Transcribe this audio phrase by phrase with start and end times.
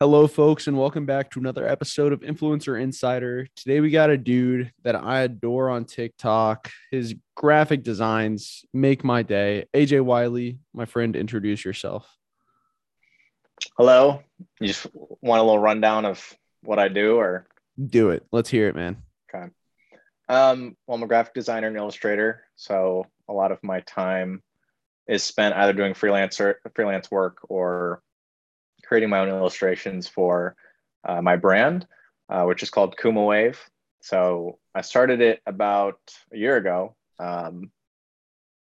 [0.00, 3.48] Hello, folks, and welcome back to another episode of Influencer Insider.
[3.56, 6.70] Today, we got a dude that I adore on TikTok.
[6.92, 9.64] His graphic designs make my day.
[9.74, 12.08] AJ Wiley, my friend, introduce yourself.
[13.76, 14.22] Hello.
[14.60, 17.48] You just want a little rundown of what I do, or
[17.84, 18.24] do it?
[18.30, 19.02] Let's hear it, man.
[19.34, 19.48] Okay.
[20.28, 24.44] Um, well, I'm a graphic designer and illustrator, so a lot of my time
[25.08, 28.00] is spent either doing freelancer freelance work or
[28.88, 30.56] creating my own illustrations for
[31.04, 31.86] uh, my brand,
[32.30, 33.60] uh, which is called Kuma Wave.
[34.00, 36.00] So I started it about
[36.32, 36.96] a year ago.
[37.18, 37.70] Um,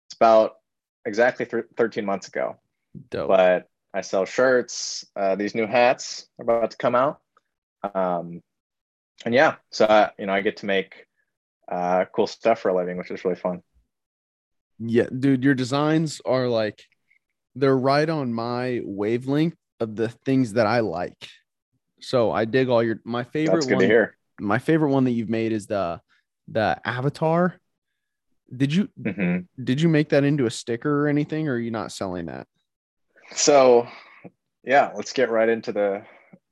[0.06, 0.54] it's about
[1.04, 2.56] exactly th- 13 months ago.
[3.10, 3.28] Dope.
[3.28, 5.04] But I sell shirts.
[5.14, 7.20] Uh, these new hats are about to come out.
[7.94, 8.40] Um,
[9.26, 11.06] and yeah, so I, you know, I get to make
[11.70, 13.62] uh, cool stuff for a living, which is really fun.
[14.78, 16.82] Yeah, dude, your designs are like
[17.54, 21.28] they're right on my wavelength of the things that I like.
[22.00, 23.82] So I dig all your my favorite That's good one.
[23.82, 24.16] To hear.
[24.40, 26.00] My favorite one that you've made is the
[26.48, 27.54] the avatar.
[28.54, 29.62] Did you mm-hmm.
[29.62, 32.46] did you make that into a sticker or anything, or are you not selling that?
[33.34, 33.88] So
[34.64, 36.04] yeah, let's get right into the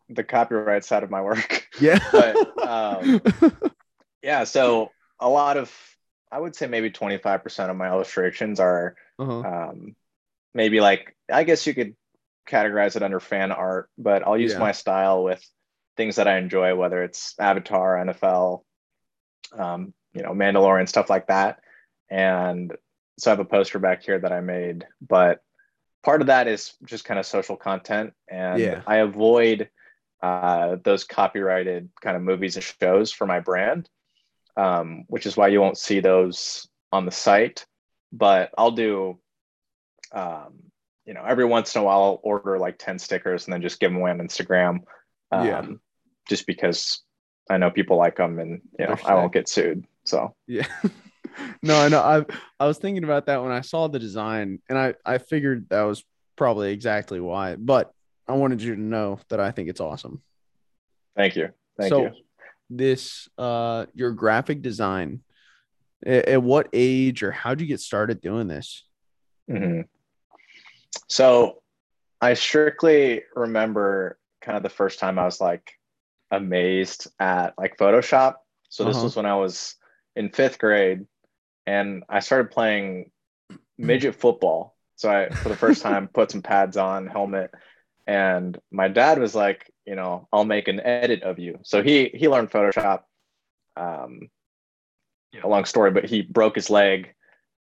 [0.09, 1.67] the copyright side of my work.
[1.81, 1.99] Yeah.
[2.13, 3.23] but, um,
[4.23, 5.75] yeah, so a lot of
[6.31, 9.41] I would say maybe 25% of my illustrations are uh-huh.
[9.41, 9.97] um,
[10.55, 11.97] maybe like I guess you could
[12.49, 14.59] categorize it under fan art, but I'll use yeah.
[14.59, 15.45] my style with
[15.97, 18.63] things that I enjoy, whether it's Avatar, NFL,
[19.57, 21.61] um, you know, Mandalorian, stuff like that.
[22.11, 22.75] And
[23.19, 25.43] so I have a poster back here that I made, but
[26.03, 28.13] part of that is just kind of social content.
[28.29, 28.83] And yeah.
[28.87, 29.69] I avoid
[30.23, 33.89] uh, those copyrighted kind of movies and shows for my brand,
[34.57, 37.67] um, which is why you won't see those on the site.
[38.13, 39.19] But I'll do
[40.13, 40.72] um,
[41.05, 43.81] you know, every once in a while I'll order like 10 stickers and then just
[43.81, 44.81] give them away on Instagram.
[45.31, 45.67] Um, yeah.
[46.29, 47.01] Just because
[47.51, 49.85] I know people like them and, you know, I won't get sued.
[50.05, 50.67] So, yeah.
[51.63, 52.01] no, I know.
[52.01, 52.25] I
[52.61, 55.83] I was thinking about that when I saw the design and I, I figured that
[55.83, 56.05] was
[56.37, 57.93] probably exactly why, but
[58.29, 60.23] I wanted you to know that I think it's awesome.
[61.17, 61.51] Thank you.
[61.79, 62.11] Thank so, you.
[62.71, 65.21] This, uh, your graphic design,
[66.05, 68.85] at, at what age or how did you get started doing this?
[69.51, 69.83] Mm-hmm.
[71.09, 71.63] So
[72.21, 75.73] I strictly remember kind of the first time I was like
[76.31, 78.37] amazed at like Photoshop.
[78.69, 79.05] So this uh-huh.
[79.05, 79.77] was when I was
[80.17, 81.07] in fifth grade
[81.67, 83.11] and I started playing
[83.79, 84.77] midget football.
[84.97, 87.51] So I, for the first time, put some pads on, helmet,
[88.07, 91.59] and my dad was like, you know, I'll make an edit of you.
[91.63, 93.03] So he he learned Photoshop.
[93.77, 94.29] Um,
[95.43, 97.15] a long story, but he broke his leg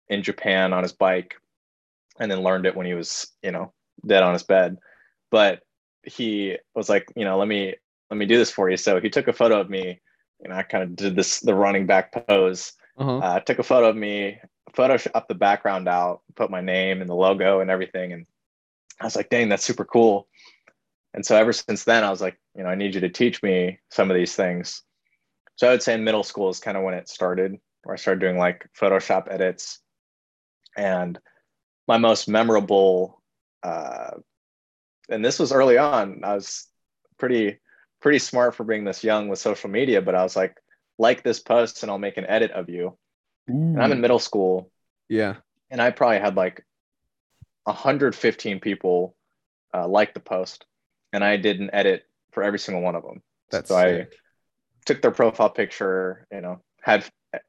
[0.08, 1.34] in Japan on his bike
[2.21, 3.72] and then learned it when he was, you know,
[4.06, 4.78] dead on his bed.
[5.31, 5.60] But
[6.03, 7.75] he was like, you know, let me
[8.10, 8.77] let me do this for you.
[8.77, 10.00] So he took a photo of me,
[10.43, 12.72] and I kind of did this the running back pose.
[12.99, 13.19] Uh-huh.
[13.19, 14.38] Uh, took a photo of me,
[14.72, 18.26] photoshopped the background out, put my name and the logo and everything, and
[19.00, 20.28] I was like, dang, that's super cool.
[21.12, 23.43] And so ever since then, I was like, you know, I need you to teach
[23.43, 24.82] me some of these things.
[25.56, 27.97] So I would say in middle school is kind of when it started, where I
[27.97, 29.81] started doing like Photoshop edits
[30.76, 31.19] and
[31.86, 33.22] my most memorable
[33.62, 34.12] uh,
[35.08, 36.20] and this was early on.
[36.24, 36.66] I was
[37.19, 37.58] pretty
[38.00, 40.54] pretty smart for being this young with social media but i was like
[40.98, 42.96] like this post and i'll make an edit of you.
[43.48, 44.70] And i'm in middle school.
[45.08, 45.36] Yeah.
[45.70, 46.64] And i probably had like
[47.64, 49.16] 115 people
[49.75, 50.66] uh, like the post
[51.12, 53.22] and i did an edit for every single one of them.
[53.50, 54.12] That's so sick.
[54.12, 54.16] i
[54.84, 57.04] took their profile picture you know had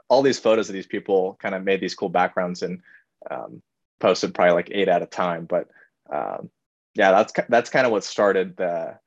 [0.10, 2.82] all these photos of these people kind of made these cool backgrounds and
[3.30, 3.62] um,
[4.00, 5.46] posted probably like eight at a time.
[5.46, 5.68] But
[6.12, 6.50] um,
[6.96, 8.98] yeah, that's that's kind of what started the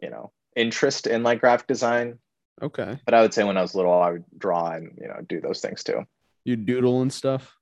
[0.00, 2.18] you know interest in like graphic design.
[2.60, 2.98] Okay.
[3.04, 5.40] But I would say when I was little, I would draw and you know do
[5.40, 6.04] those things too.
[6.44, 7.56] You doodle and stuff.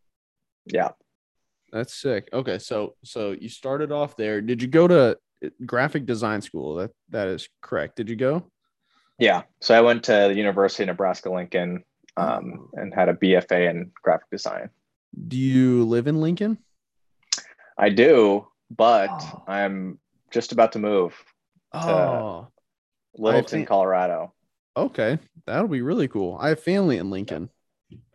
[0.67, 0.91] Yeah.
[1.73, 2.29] That's sick.
[2.33, 4.41] Okay, so so you started off there.
[4.41, 5.19] Did you go to
[5.65, 6.77] graphic design school?
[6.77, 7.97] That that is correct.
[7.97, 8.51] Did you go?
[9.19, 9.43] Yeah.
[9.61, 11.85] So I went to the University of Nebraska Lincoln
[12.17, 14.71] um, and had a BFA in graphic design.
[15.29, 16.59] Do you live in Lincoln?
[17.81, 19.43] I do, but oh.
[19.49, 19.99] I'm
[20.31, 21.15] just about to move
[21.73, 22.49] to oh.
[23.17, 24.35] Littleton, Colorado.
[24.77, 26.37] Okay, that'll be really cool.
[26.39, 27.49] I have family in Lincoln.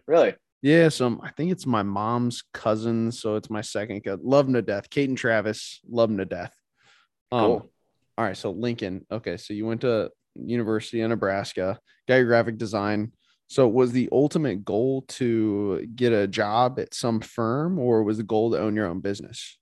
[0.05, 0.35] Really?
[0.61, 4.23] Yeah, so I think it's my mom's cousin, so it's my second cousin.
[4.23, 4.87] Love them to death.
[4.91, 6.53] Kate and Travis, love them to death.
[7.31, 7.71] Um, cool.
[8.19, 9.03] All right, so Lincoln.
[9.11, 13.13] Okay, so you went to University of Nebraska, got your graphic design.
[13.47, 18.23] So was the ultimate goal to get a job at some firm or was the
[18.23, 19.57] goal to own your own business?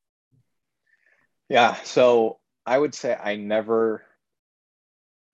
[1.49, 4.03] Yeah, so I would say I never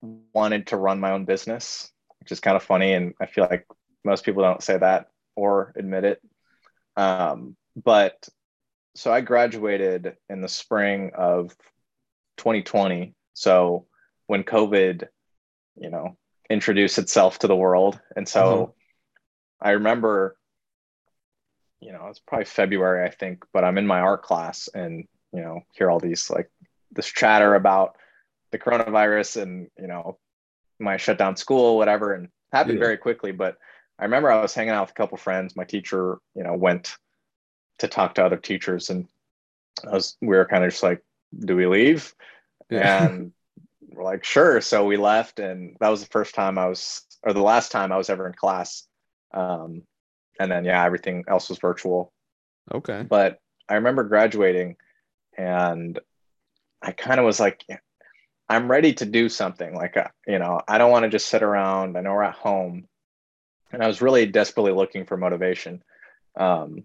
[0.02, 2.92] wanted to run my own business, which is kind of funny.
[2.92, 3.66] And I feel like
[4.04, 6.20] most people don't say that or admit it.
[6.96, 8.28] Um, but
[8.96, 11.56] so I graduated in the spring of
[12.38, 13.14] 2020.
[13.34, 13.86] So
[14.26, 15.06] when COVID,
[15.76, 16.16] you know,
[16.50, 17.98] introduced itself to the world.
[18.16, 19.68] And so mm-hmm.
[19.68, 20.36] I remember,
[21.80, 25.40] you know, it's probably February, I think, but I'm in my art class and, you
[25.40, 26.50] know, hear all these like
[26.90, 27.96] this chatter about
[28.50, 30.18] the coronavirus and, you know,
[30.80, 32.84] my shut down school, whatever, and happened yeah.
[32.84, 33.32] very quickly.
[33.32, 33.56] But
[33.98, 35.54] I remember I was hanging out with a couple friends.
[35.54, 36.96] My teacher, you know, went
[37.78, 39.06] to talk to other teachers and
[39.86, 41.02] I was we were kind of just like,
[41.38, 42.12] do we leave?
[42.68, 43.04] Yeah.
[43.04, 43.32] And
[43.92, 44.60] we're like, sure.
[44.60, 47.92] So we left and that was the first time I was or the last time
[47.92, 48.86] I was ever in class.
[49.32, 49.82] Um,
[50.38, 52.12] and then yeah, everything else was virtual.
[52.72, 53.04] Okay.
[53.08, 53.38] But
[53.68, 54.76] I remember graduating
[55.36, 55.98] and
[56.82, 57.64] I kind of was like,
[58.48, 59.74] I'm ready to do something.
[59.74, 61.96] Like, uh, you know, I don't want to just sit around.
[61.96, 62.88] I know we're at home.
[63.72, 65.84] And I was really desperately looking for motivation.
[66.36, 66.84] Um,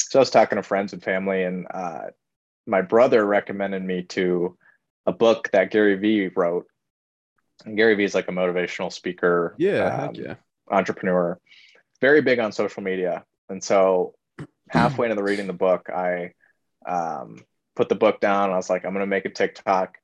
[0.00, 2.06] so I was talking to friends and family, and uh,
[2.66, 4.56] my brother recommended me to
[5.06, 6.66] a book that Gary Vee wrote.
[7.64, 9.54] And Gary Vee is like a motivational speaker.
[9.58, 10.34] Yeah, um, yeah.
[10.70, 11.38] Entrepreneur,
[12.00, 13.24] very big on social media.
[13.48, 14.14] And so
[14.68, 16.32] halfway into the reading the book, I
[16.86, 17.44] um,
[17.76, 18.50] put the book down.
[18.50, 19.96] I was like, I'm going to make a TikTok.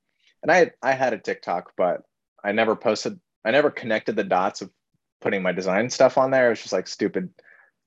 [0.42, 2.02] And I, I had a TikTok, but
[2.44, 4.70] I never posted, I never connected the dots of
[5.20, 6.46] putting my design stuff on there.
[6.46, 7.30] It was just like stupid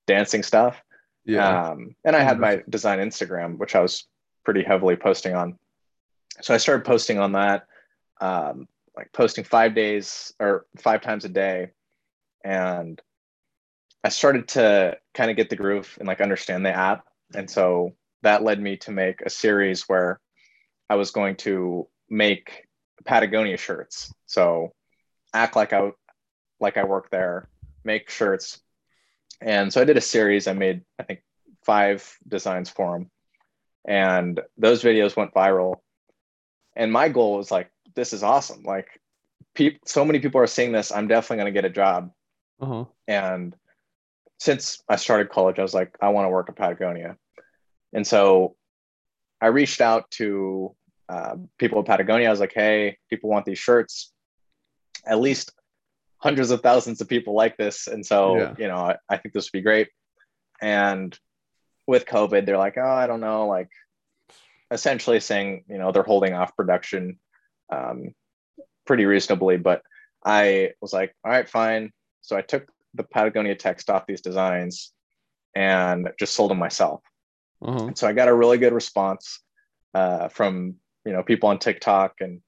[0.08, 0.82] dancing stuff.
[1.26, 1.70] Yeah.
[1.70, 4.08] Um, and I had my design Instagram, which I was
[4.44, 5.58] pretty heavily posting on.
[6.42, 7.68] So I started posting on that,
[8.22, 11.72] um, like posting five days or five times a day.
[12.44, 13.02] And
[14.04, 17.06] I started to kind of get the groove and like understand the app.
[17.34, 17.94] And so
[18.24, 20.20] that led me to make a series where
[20.90, 22.68] I was going to make
[23.06, 24.14] Patagonia shirts.
[24.26, 24.74] So
[25.34, 25.92] act like I
[26.60, 27.48] like I work there,
[27.84, 28.62] make shirts,
[29.42, 30.48] and so I did a series.
[30.48, 31.22] I made, I think,
[31.64, 33.12] five designs for them.
[33.88, 35.76] And those videos went viral.
[36.80, 38.64] And my goal was like, this is awesome.
[38.64, 38.88] Like,
[39.86, 40.92] so many people are seeing this.
[40.92, 42.12] I'm definitely going to get a job.
[42.62, 42.86] Uh-huh.
[43.06, 43.54] And
[44.40, 47.18] since I started college, I was like, I want to work at Patagonia.
[47.92, 48.56] And so
[49.42, 50.74] I reached out to
[51.10, 52.28] uh, people at Patagonia.
[52.28, 54.14] I was like, hey, people want these shirts.
[55.06, 55.52] At least
[56.20, 57.88] hundreds of thousands of people like this.
[57.88, 58.56] And so, yeah.
[58.58, 59.90] you know, I, I, think this would be great.
[60.62, 61.18] And
[61.88, 63.70] with COVID, they're like, oh, I don't know, like
[64.72, 67.20] essentially saying, you know, they're holding off production
[67.72, 68.14] um,
[68.86, 69.58] pretty reasonably.
[69.58, 69.82] But
[70.24, 71.92] I was like, all right, fine.
[72.22, 74.92] So I took the Patagonia text off these designs
[75.56, 77.02] and just sold them myself.
[77.62, 77.92] Uh-huh.
[77.96, 79.42] So I got a really good response
[79.94, 80.76] uh, from
[81.06, 82.42] you know people on TikTok, and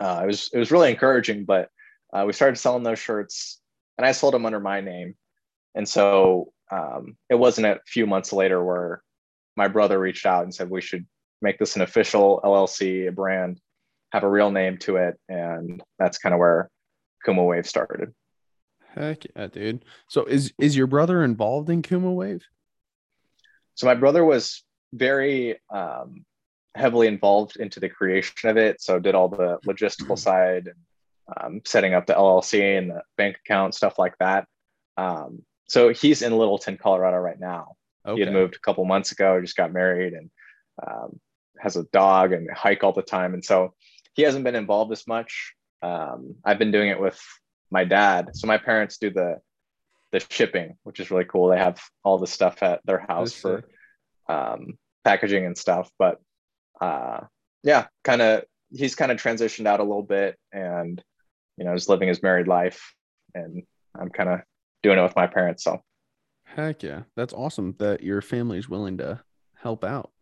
[0.00, 1.44] uh, it was it was really encouraging.
[1.44, 1.68] But
[2.12, 3.60] uh, we started selling those shirts
[3.98, 5.16] and I sold them under my name.
[5.74, 9.02] And so um, it wasn't a few months later where
[9.56, 11.04] my brother reached out and said, we should
[11.40, 13.60] make this an official LLC, a brand,
[14.12, 15.18] have a real name to it.
[15.28, 16.70] And that's kind of where
[17.24, 18.14] Kuma Wave started.
[18.94, 19.84] Heck yeah, dude.
[20.08, 22.44] So is, is your brother involved in Kuma Wave?
[23.74, 26.24] So my brother was very um,
[26.74, 28.80] heavily involved into the creation of it.
[28.80, 30.76] So did all the logistical side and
[31.36, 34.46] um, setting up the LLC and the bank account, stuff like that.
[34.96, 37.74] Um, so he's in Littleton, Colorado right now.
[38.06, 38.20] Okay.
[38.20, 40.30] He had moved a couple months ago, just got married and
[40.84, 41.20] um,
[41.60, 43.34] has a dog and hike all the time.
[43.34, 43.74] And so
[44.14, 45.54] he hasn't been involved as much.
[45.82, 47.20] Um, I've been doing it with
[47.70, 48.30] my dad.
[48.34, 49.40] So my parents do the
[50.10, 51.48] the shipping, which is really cool.
[51.48, 53.64] They have all the stuff at their house for
[54.26, 55.90] um, packaging and stuff.
[55.98, 56.18] But
[56.80, 57.20] uh,
[57.62, 61.02] yeah, kind of he's kind of transitioned out a little bit and
[61.58, 62.94] you know, just living his married life.
[63.34, 63.64] And
[63.98, 64.40] I'm kind of
[64.82, 65.64] doing it with my parents.
[65.64, 65.82] So,
[66.44, 69.20] heck yeah, that's awesome that your family is willing to
[69.56, 70.12] help out.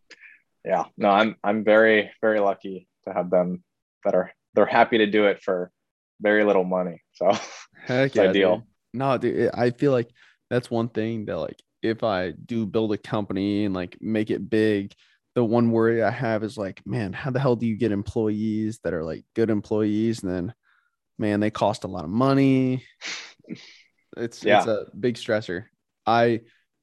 [0.67, 3.63] Yeah, no, I'm I'm very very lucky to have them
[4.03, 5.71] that are they're happy to do it for
[6.19, 7.01] very little money.
[7.13, 7.31] So,
[7.85, 8.55] heck yeah, ideal.
[8.57, 8.65] Dude.
[8.93, 10.09] No, dude, I feel like
[10.49, 14.49] that's one thing that like if I do build a company and like make it
[14.49, 14.93] big,
[15.35, 18.79] the one worry I have is like, man, how the hell do you get employees
[18.83, 20.53] that are like good employees and then
[21.17, 22.83] man, they cost a lot of money.
[24.15, 24.57] It's yeah.
[24.57, 25.65] it's a big stressor.
[26.03, 26.41] I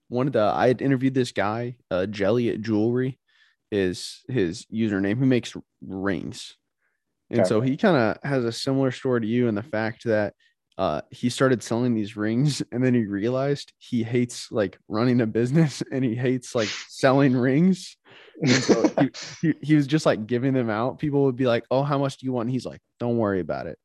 [0.09, 3.19] wanted to I had interviewed this guy, uh Jelly at Jewelry
[3.71, 6.57] is his username who makes rings.
[7.31, 7.49] And okay.
[7.49, 10.35] so he kind of has a similar story to you in the fact that
[10.77, 15.27] uh, he started selling these rings and then he realized he hates like running a
[15.27, 17.97] business and he hates like selling rings.
[18.41, 20.99] And so he, he, he was just like giving them out.
[20.99, 22.47] People would be like, Oh, how much do you want?
[22.47, 23.79] And he's like, Don't worry about it.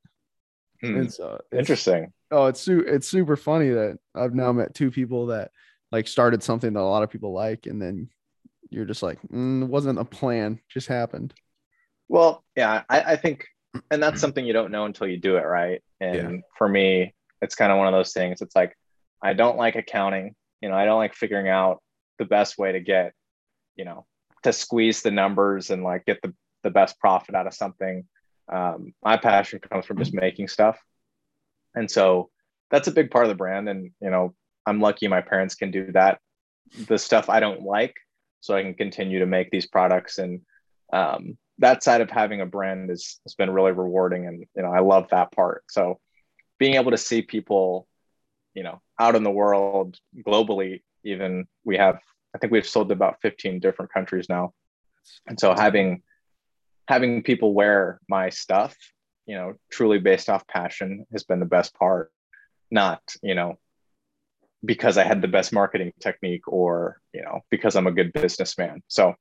[0.82, 0.98] Hmm.
[0.98, 2.14] And so interesting.
[2.32, 5.52] Oh, it's it's super funny that I've now met two people that
[5.92, 8.10] like started something that a lot of people like, and then
[8.70, 11.34] you're just like, mm, it wasn't a plan, just happened.
[12.08, 13.46] Well, yeah, I, I think,
[13.92, 15.82] and that's something you don't know until you do it, right?
[16.00, 16.42] And yeah.
[16.58, 18.42] for me, it's kind of one of those things.
[18.42, 18.76] It's like
[19.22, 20.36] I don't like accounting.
[20.62, 21.82] You know, I don't like figuring out
[22.18, 23.14] the best way to get,
[23.76, 24.06] you know,
[24.44, 26.34] to squeeze the numbers and like get the
[26.64, 28.06] the best profit out of something.
[28.52, 30.80] Um, my passion comes from just making stuff,
[31.76, 32.30] and so
[32.72, 33.70] that's a big part of the brand.
[33.70, 34.34] And you know,
[34.66, 36.20] I'm lucky my parents can do that.
[36.88, 37.96] The stuff I don't like,
[38.42, 40.42] so I can continue to make these products and
[40.92, 44.72] um, that side of having a brand is has been really rewarding and you know
[44.72, 45.64] I love that part.
[45.70, 46.00] So
[46.58, 47.88] being able to see people,
[48.54, 52.00] you know, out in the world globally, even we have
[52.34, 54.54] I think we've sold to about 15 different countries now.
[55.28, 56.02] And so having
[56.88, 58.76] having people wear my stuff,
[59.26, 62.12] you know, truly based off passion has been the best part.
[62.72, 63.60] Not, you know,
[64.66, 68.84] because I had the best marketing technique or, you know, because I'm a good businessman.
[68.88, 69.16] So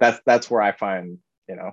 [0.00, 1.72] that's that's where I find you know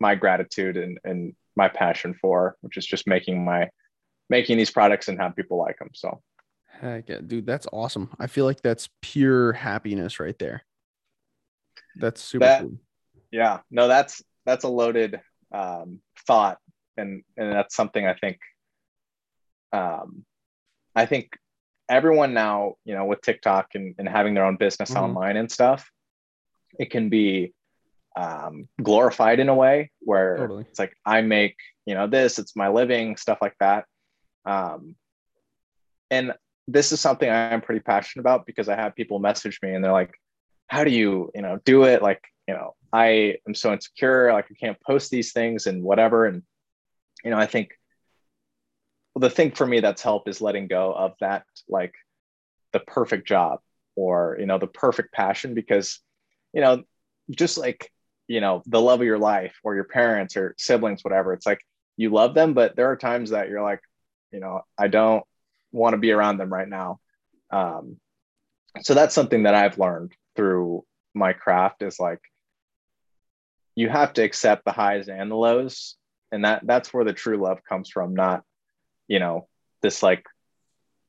[0.00, 3.68] my gratitude and and my passion for which is just making my
[4.28, 6.20] making these products and have people like them so
[6.80, 10.64] heck yeah dude that's awesome i feel like that's pure happiness right there
[11.96, 12.76] that's super that, cool.
[13.30, 15.20] yeah no that's that's a loaded
[15.52, 16.58] um, thought
[16.96, 18.38] and and that's something i think
[19.72, 20.24] um
[20.96, 21.30] i think
[21.88, 25.04] everyone now you know with tiktok and, and having their own business mm-hmm.
[25.04, 25.90] online and stuff
[26.78, 27.52] it can be
[28.16, 30.64] um, glorified in a way where totally.
[30.68, 33.84] it's like I make you know this, it's my living, stuff like that.
[34.46, 34.96] Um,
[36.10, 36.32] and
[36.66, 39.92] this is something I'm pretty passionate about because I have people message me and they're
[39.92, 40.14] like,
[40.68, 44.46] "How do you you know do it?" Like you know I am so insecure, like
[44.50, 46.26] I can't post these things and whatever.
[46.26, 46.42] And
[47.24, 47.70] you know I think
[49.14, 51.94] well, the thing for me that's helped is letting go of that like
[52.72, 53.60] the perfect job
[53.96, 56.00] or you know the perfect passion because
[56.52, 56.82] you know
[57.30, 57.92] just like
[58.26, 61.60] you know the love of your life or your parents or siblings whatever it's like
[61.96, 63.80] you love them but there are times that you're like
[64.32, 65.24] you know i don't
[65.74, 67.00] want to be around them right now.
[67.50, 67.98] Um,
[68.80, 72.18] so that's something that i've learned through my craft is like
[73.76, 75.94] you have to accept the highs and the lows
[76.32, 78.42] and that that's where the true love comes from not
[79.08, 79.48] you know
[79.82, 80.24] this like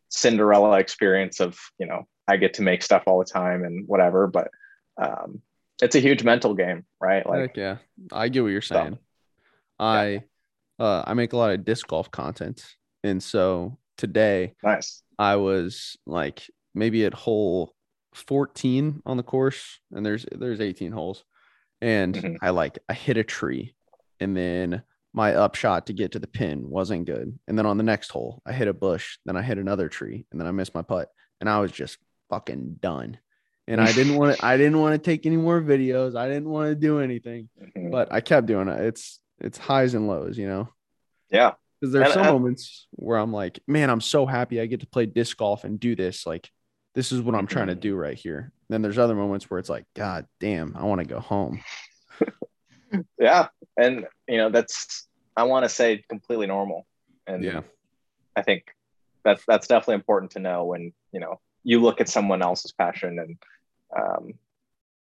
[0.10, 4.28] cinderella experience of you know i get to make stuff all the time and whatever
[4.28, 4.50] but
[4.98, 5.42] um,
[5.82, 7.28] it's a huge mental game, right?
[7.28, 7.78] Like, Heck yeah,
[8.12, 8.98] I get what you're saying.
[9.80, 10.24] I,
[10.80, 10.86] yeah.
[10.86, 12.66] uh, I make a lot of disc golf content,
[13.04, 15.02] and so today, nice.
[15.20, 17.74] I was like maybe at hole
[18.14, 21.26] 14 on the course, and there's there's 18 holes,
[21.82, 22.36] and mm-hmm.
[22.42, 23.76] I like I hit a tree,
[24.20, 24.84] and then
[25.16, 28.42] my upshot to get to the pin wasn't good, and then on the next hole
[28.46, 31.10] I hit a bush, then I hit another tree, and then I missed my putt,
[31.40, 31.98] and I was just
[32.30, 33.18] fucking done
[33.68, 36.16] and I didn't want to I didn't want to take any more videos.
[36.16, 37.50] I didn't want to do anything.
[37.62, 37.92] Mm-hmm.
[37.92, 38.80] But I kept doing it.
[38.82, 40.70] It's it's highs and lows, you know.
[41.30, 41.54] Yeah.
[41.82, 44.82] Cuz there's and, some and, moments where I'm like, "Man, I'm so happy I get
[44.82, 46.26] to play disc golf and do this.
[46.26, 46.50] Like
[46.94, 47.82] this is what I'm trying to mm-hmm.
[47.82, 51.08] do right here." Then there's other moments where it's like, "God damn, I want to
[51.08, 51.62] go home."
[53.20, 53.48] Yeah.
[53.78, 56.86] And you know, that's I want to say completely normal.
[57.28, 57.62] And yeah.
[58.36, 58.74] I think
[59.24, 63.20] that's that's definitely important to know when, you know, you look at someone else's passion
[63.20, 63.38] and
[63.96, 64.34] um,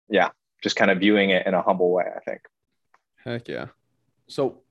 [0.09, 0.29] yeah,
[0.61, 2.41] just kind of viewing it in a humble way, I think.
[3.23, 3.67] Heck yeah.
[4.27, 4.61] So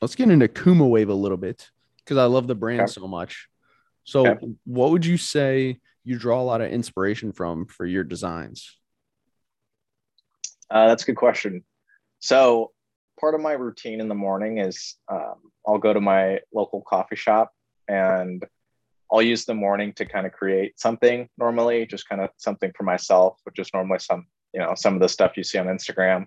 [0.00, 2.92] let's get into Kuma Wave a little bit because I love the brand okay.
[2.92, 3.48] so much.
[4.04, 4.46] So, okay.
[4.64, 8.76] what would you say you draw a lot of inspiration from for your designs?
[10.70, 11.64] Uh, that's a good question.
[12.20, 12.72] So,
[13.18, 17.16] part of my routine in the morning is um, I'll go to my local coffee
[17.16, 17.52] shop
[17.88, 18.44] and
[19.12, 22.84] I'll use the morning to kind of create something normally, just kind of something for
[22.84, 26.26] myself, which is normally some, you know, some of the stuff you see on Instagram.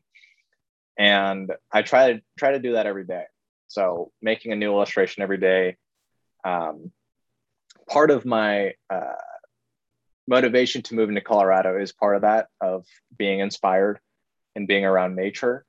[0.97, 3.23] And I try to try to do that every day.
[3.67, 5.77] So making a new illustration every day.
[6.43, 6.91] Um,
[7.89, 9.15] part of my uh,
[10.27, 12.85] motivation to move into Colorado is part of that of
[13.17, 13.99] being inspired
[14.55, 15.65] and being around nature.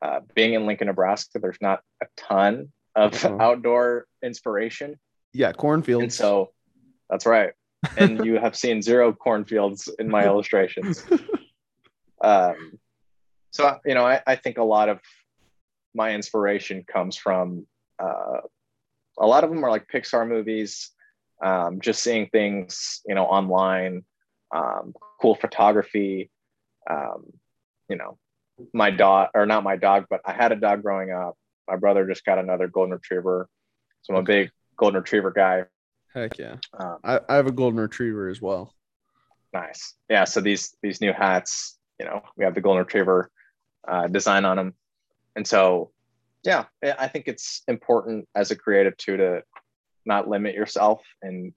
[0.00, 3.36] Uh, being in Lincoln, Nebraska, there's not a ton of uh-huh.
[3.40, 4.98] outdoor inspiration.
[5.32, 6.02] Yeah, cornfields.
[6.02, 6.52] And so
[7.10, 7.52] that's right.
[7.96, 11.04] And you have seen zero cornfields in my illustrations.
[12.20, 12.78] Um,
[13.50, 15.00] so you know, I, I think a lot of
[15.94, 17.66] my inspiration comes from
[17.98, 18.40] uh,
[19.18, 20.90] a lot of them are like Pixar movies,
[21.42, 24.04] um, just seeing things, you know, online,
[24.54, 26.30] um, cool photography.
[26.88, 27.26] Um,
[27.88, 28.18] you know,
[28.72, 31.36] my dog, or not my dog, but I had a dog growing up.
[31.68, 33.48] My brother just got another golden retriever.
[34.02, 35.64] So I'm a big golden retriever guy.
[36.14, 36.56] Heck yeah.
[36.78, 38.74] Um, I, I have a golden retriever as well.
[39.52, 39.94] Nice.
[40.08, 40.24] Yeah.
[40.24, 43.30] So these these new hats, you know, we have the golden retriever
[43.86, 44.74] uh, design on them,
[45.36, 45.90] and so
[46.44, 49.42] yeah, I think it's important as a creative too to
[50.06, 51.52] not limit yourself and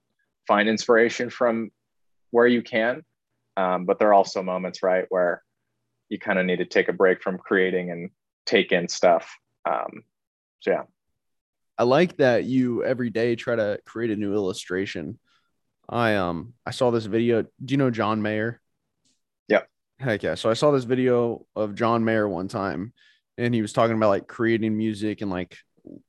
[0.48, 1.72] find inspiration from
[2.32, 3.04] where you can.
[3.58, 5.44] Um, but there are also moments, right, where
[6.12, 8.10] you kind of need to take a break from creating and
[8.46, 9.34] take in stuff.
[9.66, 10.04] Um,
[10.60, 10.84] so yeah.
[11.78, 15.18] I like that you every day try to create a new illustration.
[15.88, 17.44] I um I saw this video.
[17.44, 18.60] Do you know John Mayer?
[19.48, 19.70] Yep.
[20.00, 20.36] Heck yeah.
[20.36, 22.92] So I saw this video of John Mayer one time
[23.38, 25.58] and he was talking about like creating music and like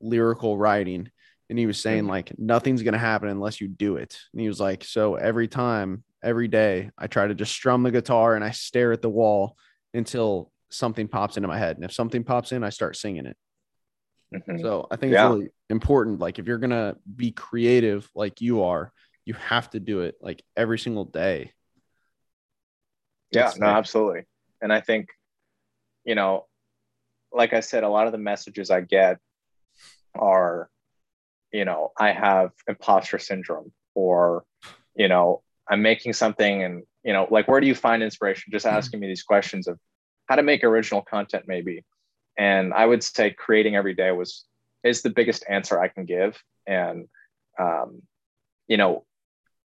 [0.00, 1.10] lyrical writing.
[1.48, 2.10] And he was saying mm-hmm.
[2.10, 4.18] like nothing's gonna happen unless you do it.
[4.32, 7.92] And he was like, so every time, every day, I try to just strum the
[7.92, 9.56] guitar and I stare at the wall
[9.94, 11.76] until something pops into my head.
[11.76, 13.36] And if something pops in, I start singing it.
[14.34, 14.60] Mm-hmm.
[14.60, 15.26] So I think yeah.
[15.26, 16.20] it's really important.
[16.20, 18.92] Like if you're gonna be creative like you are,
[19.24, 21.52] you have to do it like every single day.
[23.30, 24.22] Yeah, it's no, like, absolutely.
[24.60, 25.08] And I think,
[26.04, 26.46] you know,
[27.32, 29.18] like I said, a lot of the messages I get
[30.14, 30.68] are,
[31.52, 34.44] you know, I have imposter syndrome or,
[34.94, 38.52] you know, I'm making something and, you know, like where do you find inspiration?
[38.52, 38.76] Just mm-hmm.
[38.76, 39.78] asking me these questions of
[40.26, 41.84] how to make original content, maybe.
[42.38, 44.44] And I would say creating every day was
[44.84, 46.42] is the biggest answer I can give.
[46.66, 47.08] And
[47.58, 48.02] um,
[48.68, 49.04] you know,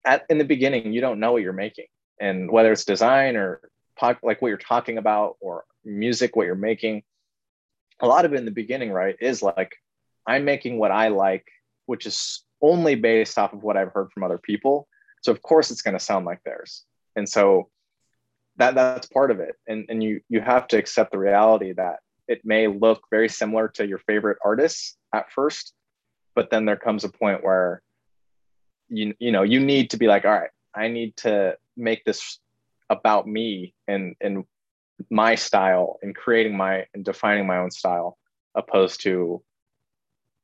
[0.05, 1.87] at in the beginning, you don't know what you're making,
[2.21, 3.61] and whether it's design or
[4.03, 7.03] like what you're talking about or music, what you're making,
[8.01, 9.73] a lot of it in the beginning, right, is like
[10.27, 11.47] I'm making what I like,
[11.87, 14.89] which is only based off of what I've heard from other people.
[15.23, 16.85] So of course it's going to sound like theirs.
[17.17, 17.69] And so
[18.57, 19.57] that that's part of it.
[19.67, 23.69] And and you you have to accept the reality that it may look very similar
[23.69, 25.73] to your favorite artists at first,
[26.35, 27.83] but then there comes a point where
[28.89, 32.39] you you know you need to be like, all right, I need to make this
[32.89, 34.45] about me and and
[35.11, 38.17] my style and creating my and defining my own style
[38.55, 39.43] opposed to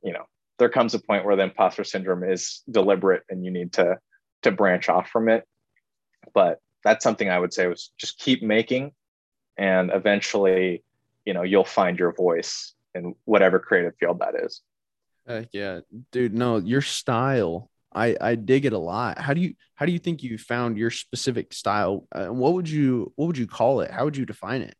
[0.02, 0.24] you know
[0.58, 3.96] there comes a point where the imposter syndrome is deliberate and you need to
[4.42, 5.44] to branch off from it
[6.34, 8.92] but that's something i would say was just keep making
[9.56, 10.82] and eventually
[11.24, 14.62] you know you'll find your voice in whatever creative field that is
[15.28, 15.80] uh, yeah
[16.10, 19.18] dude no your style I I dig it a lot.
[19.18, 22.06] How do you how do you think you found your specific style?
[22.12, 23.90] Uh, what would you what would you call it?
[23.90, 24.74] How would you define it?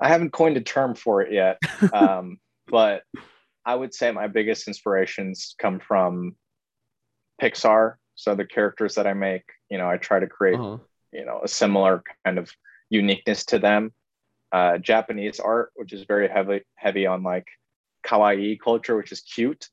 [0.00, 1.58] I haven't coined a term for it yet,
[1.92, 3.02] um, but
[3.64, 6.36] I would say my biggest inspirations come from
[7.40, 7.94] Pixar.
[8.14, 10.78] So the characters that I make, you know, I try to create, uh-huh.
[11.12, 12.50] you know, a similar kind of
[12.90, 13.92] uniqueness to them.
[14.52, 17.46] Uh, Japanese art, which is very heavy heavy on like
[18.06, 19.68] kawaii culture, which is cute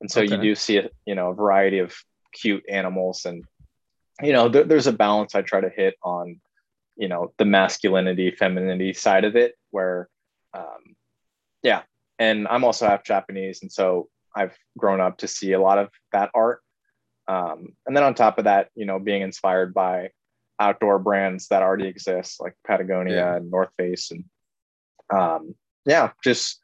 [0.00, 0.34] and so okay.
[0.34, 1.94] you do see a you know a variety of
[2.32, 3.44] cute animals and
[4.22, 6.40] you know th- there's a balance i try to hit on
[6.96, 10.08] you know the masculinity femininity side of it where
[10.54, 10.96] um,
[11.62, 11.82] yeah
[12.18, 15.90] and i'm also half japanese and so i've grown up to see a lot of
[16.12, 16.62] that art
[17.28, 20.10] um, and then on top of that you know being inspired by
[20.58, 23.36] outdoor brands that already exist like patagonia yeah.
[23.36, 24.24] and north face and
[25.12, 26.60] um, yeah just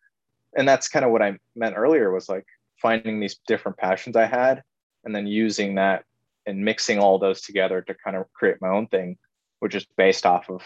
[0.57, 2.47] and that's kind of what i meant earlier was like
[2.83, 4.63] finding these different passions I had
[5.05, 6.05] and then using that
[6.45, 9.17] and mixing all those together to kind of create my own thing,
[9.61, 10.63] which is based off of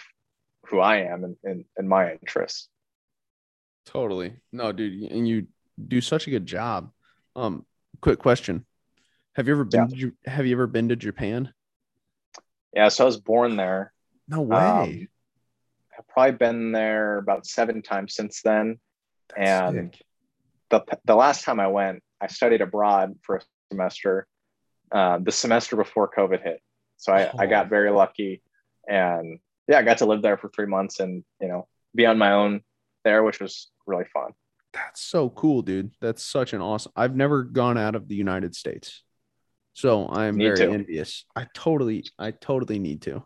[0.65, 2.69] who I am and, and, and my interests.
[3.85, 4.35] Totally.
[4.53, 5.47] No, dude, and you
[5.87, 6.91] do such a good job.
[7.37, 7.67] Um,
[8.01, 8.65] quick question.
[9.37, 10.11] Have you ever been yeah.
[10.25, 11.53] to, have you ever been to Japan?
[12.75, 13.93] Yeah, so I was born there.
[14.27, 14.57] No way.
[14.57, 15.09] Um,
[15.99, 18.79] I've probably been there about seven times since then.
[19.37, 20.07] That's and sick.
[20.71, 24.27] the the last time I went, I studied abroad for a semester,
[24.91, 26.63] uh, the semester before COVID hit.
[26.97, 27.39] So I, oh.
[27.39, 28.41] I got very lucky,
[28.89, 32.17] and yeah, I got to live there for three months and you know be on
[32.17, 32.63] my own
[33.05, 34.33] there, which was really fun.
[34.73, 35.91] That's so cool, dude.
[36.01, 36.93] That's such an awesome.
[36.97, 39.03] I've never gone out of the United States,
[39.77, 40.73] so I'm need very to.
[40.73, 41.27] envious.
[41.37, 43.25] I totally, I totally need to.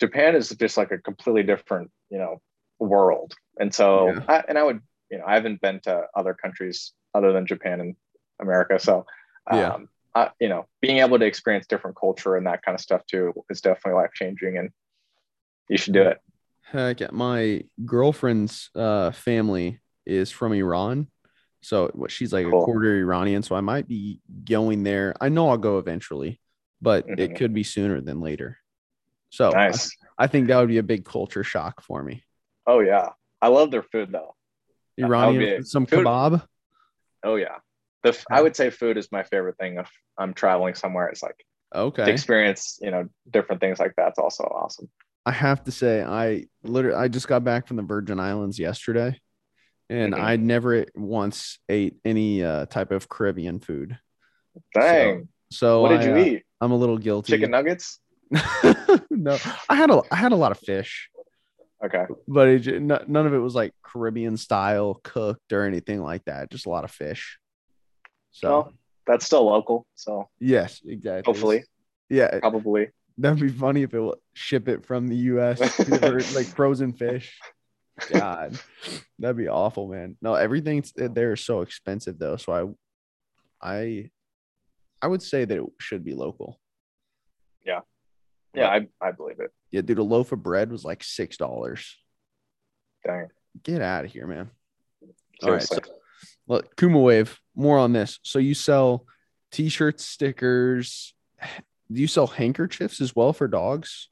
[0.00, 2.42] Japan is just like a completely different, you know,
[2.80, 4.20] world, and so yeah.
[4.28, 7.80] I, and I would, you know, I haven't been to other countries other than Japan
[7.80, 7.96] and
[8.40, 8.80] America.
[8.80, 9.06] So,
[9.48, 9.76] um, yeah.
[10.14, 13.32] Uh, you know, being able to experience different culture and that kind of stuff too
[13.48, 14.70] is definitely life changing, and
[15.68, 16.18] you should do it.
[16.62, 21.06] Heck, my girlfriend's uh, family is from Iran,
[21.60, 22.62] so she's like cool.
[22.62, 23.42] a quarter Iranian.
[23.42, 25.14] So I might be going there.
[25.20, 26.40] I know I'll go eventually,
[26.80, 27.18] but mm-hmm.
[27.18, 28.58] it could be sooner than later.
[29.30, 29.90] So nice.
[30.18, 32.24] I, I think that would be a big culture shock for me.
[32.66, 34.34] Oh yeah, I love their food though.
[34.96, 36.06] Iranian, some food.
[36.06, 36.42] kebab.
[37.24, 37.56] Oh yeah,
[38.02, 41.08] the I would say food is my favorite thing if I'm traveling somewhere.
[41.08, 41.44] It's like
[41.74, 44.88] okay to experience, you know, different things like that's also awesome.
[45.26, 49.20] I have to say, I literally I just got back from the Virgin Islands yesterday,
[49.90, 50.22] and mm-hmm.
[50.22, 53.98] I never once ate any uh, type of Caribbean food.
[54.74, 55.28] Dang.
[55.50, 56.42] So, so what did I, you uh, eat?
[56.60, 57.32] I'm a little guilty.
[57.32, 58.00] Chicken nuggets?
[59.10, 61.08] no, I had a I had a lot of fish.
[61.84, 62.04] Okay.
[62.26, 66.50] But it, none of it was like Caribbean style cooked or anything like that.
[66.50, 67.38] Just a lot of fish.
[68.32, 68.72] So well,
[69.06, 69.86] that's still local.
[69.94, 71.32] So yes, exactly.
[71.32, 71.64] Hopefully.
[72.10, 72.38] Yeah.
[72.40, 72.88] Probably.
[73.16, 75.60] That'd be funny if it would ship it from the US
[76.34, 77.38] like frozen fish.
[78.10, 78.58] God,
[79.18, 80.16] that'd be awful, man.
[80.22, 82.36] No, everything's eh, there is so expensive though.
[82.36, 82.76] So
[83.62, 84.10] I I
[85.02, 86.58] I would say that it should be local.
[87.64, 87.80] Yeah.
[88.54, 89.52] Yeah, I, I believe it.
[89.70, 91.96] Yeah, dude, a loaf of bread was like six dollars.
[93.06, 93.28] Dang.
[93.62, 94.50] Get out of here, man.
[95.40, 95.46] Seriously.
[95.46, 95.62] All right.
[95.62, 95.92] So,
[96.46, 98.18] look, Kuma Wave, more on this.
[98.22, 99.06] So you sell
[99.52, 101.14] t-shirts, stickers,
[101.92, 104.08] do you sell handkerchiefs as well for dogs?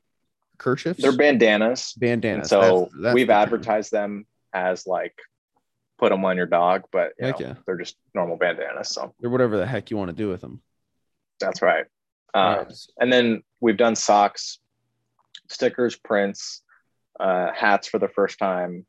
[0.58, 1.00] Kerchiefs?
[1.00, 1.94] They're bandanas.
[1.96, 2.50] Bandanas.
[2.52, 5.14] And so that's, that's we've advertised them as like
[5.98, 7.54] put them on your dog, but you know, yeah.
[7.64, 8.88] they're just normal bandanas.
[8.88, 10.62] So they're whatever the heck you want to do with them.
[11.40, 11.86] That's right.
[12.34, 12.72] Um, right.
[12.98, 14.58] And then we've done socks,
[15.48, 16.62] stickers, prints,
[17.18, 18.86] uh, hats for the first time,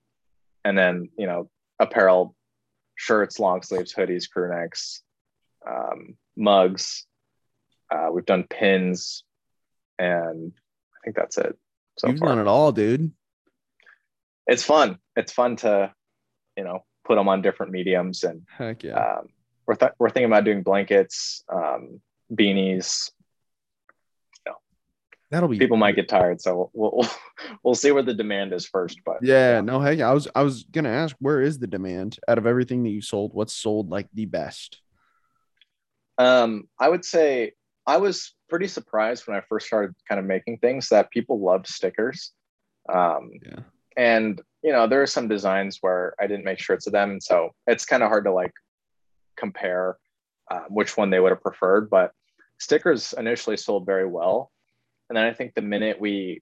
[0.66, 1.50] and then you know
[1.80, 2.36] apparel,
[2.96, 5.02] shirts, long sleeves, hoodies, crew necks,
[5.68, 7.06] um, mugs,
[7.90, 9.24] uh, we've done pins,
[9.98, 10.52] and
[11.08, 11.58] think that's it.
[11.98, 12.30] So You've far.
[12.30, 13.12] done it all, dude.
[14.46, 15.00] It's fun.
[15.16, 15.94] It's fun to,
[16.56, 18.96] you know, put them on different mediums, and heck yeah.
[18.96, 19.28] Um,
[19.66, 23.12] we're th- we're thinking about doing blankets, um, beanies.
[24.46, 24.56] You know,
[25.32, 27.10] That'll be people might get tired, so we'll, we'll
[27.64, 29.02] we'll see where the demand is first.
[29.06, 32.20] But yeah, yeah, no, hey, I was I was gonna ask where is the demand
[32.28, 33.34] out of everything that you sold?
[33.34, 34.80] What's sold like the best?
[36.18, 37.54] Um, I would say
[37.88, 41.68] I was pretty surprised when I first started kind of making things that people loved
[41.68, 42.34] stickers.
[42.90, 43.60] Um, yeah.
[43.96, 47.12] And, you know, there are some designs where I didn't make shirts of them.
[47.12, 48.54] And so it's kind of hard to like
[49.38, 49.98] compare
[50.52, 51.90] uh, which one they would have preferred.
[51.90, 52.12] But
[52.60, 54.52] stickers initially sold very well.
[55.10, 56.42] And then I think the minute we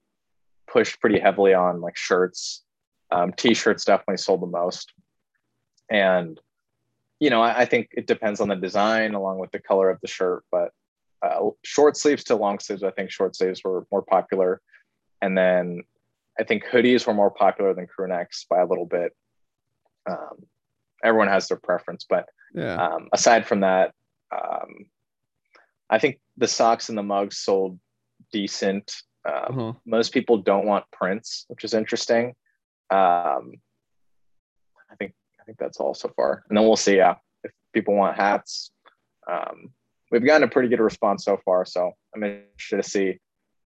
[0.66, 2.64] pushed pretty heavily on like shirts,
[3.12, 4.92] um, t shirts definitely sold the most.
[5.88, 6.40] And,
[7.20, 10.00] you know, I, I think it depends on the design along with the color of
[10.00, 10.44] the shirt.
[10.50, 10.72] But
[11.26, 12.82] uh, short sleeves to long sleeves.
[12.82, 14.60] I think short sleeves were more popular,
[15.22, 15.82] and then
[16.38, 19.12] I think hoodies were more popular than crew necks by a little bit.
[20.08, 20.46] Um,
[21.02, 22.76] everyone has their preference, but yeah.
[22.76, 23.92] um, aside from that,
[24.32, 24.86] um,
[25.88, 27.78] I think the socks and the mugs sold
[28.32, 28.92] decent.
[29.24, 29.72] Um, uh-huh.
[29.84, 32.34] Most people don't want prints, which is interesting.
[32.90, 33.54] Um,
[34.90, 36.96] I think I think that's all so far, and then we'll see.
[36.96, 38.70] Yeah, if people want hats,
[39.30, 39.72] um,
[40.20, 41.64] we've gotten a pretty good response so far.
[41.64, 43.18] So I'm interested to see,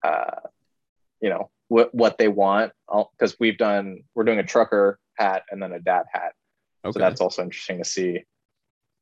[0.05, 0.40] uh,
[1.20, 2.72] you know, what what they want
[3.18, 6.33] because we've done we're doing a trucker hat and then a dad hat.
[6.85, 6.92] Okay.
[6.92, 8.24] So that's also interesting to see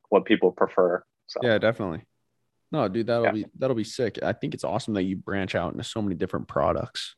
[0.09, 1.03] what people prefer.
[1.27, 2.03] So yeah, definitely.
[2.71, 3.31] No, dude, that'll yeah.
[3.31, 4.19] be that'll be sick.
[4.23, 7.15] I think it's awesome that you branch out into so many different products,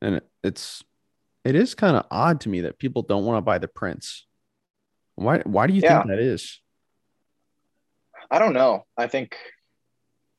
[0.00, 0.84] and it, it's
[1.44, 4.26] it is kind of odd to me that people don't want to buy the prints.
[5.16, 6.02] Why why do you yeah.
[6.02, 6.60] think that is?
[8.30, 8.84] I don't know.
[8.96, 9.36] I think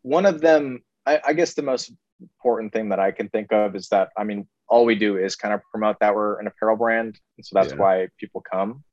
[0.02, 3.76] one of them, I, I, guess the most important thing that I can think of
[3.76, 6.76] is that, I mean, all we do is kind of promote that we're an apparel
[6.76, 7.19] brand.
[7.38, 7.80] And so that's yeah.
[7.80, 8.84] why people come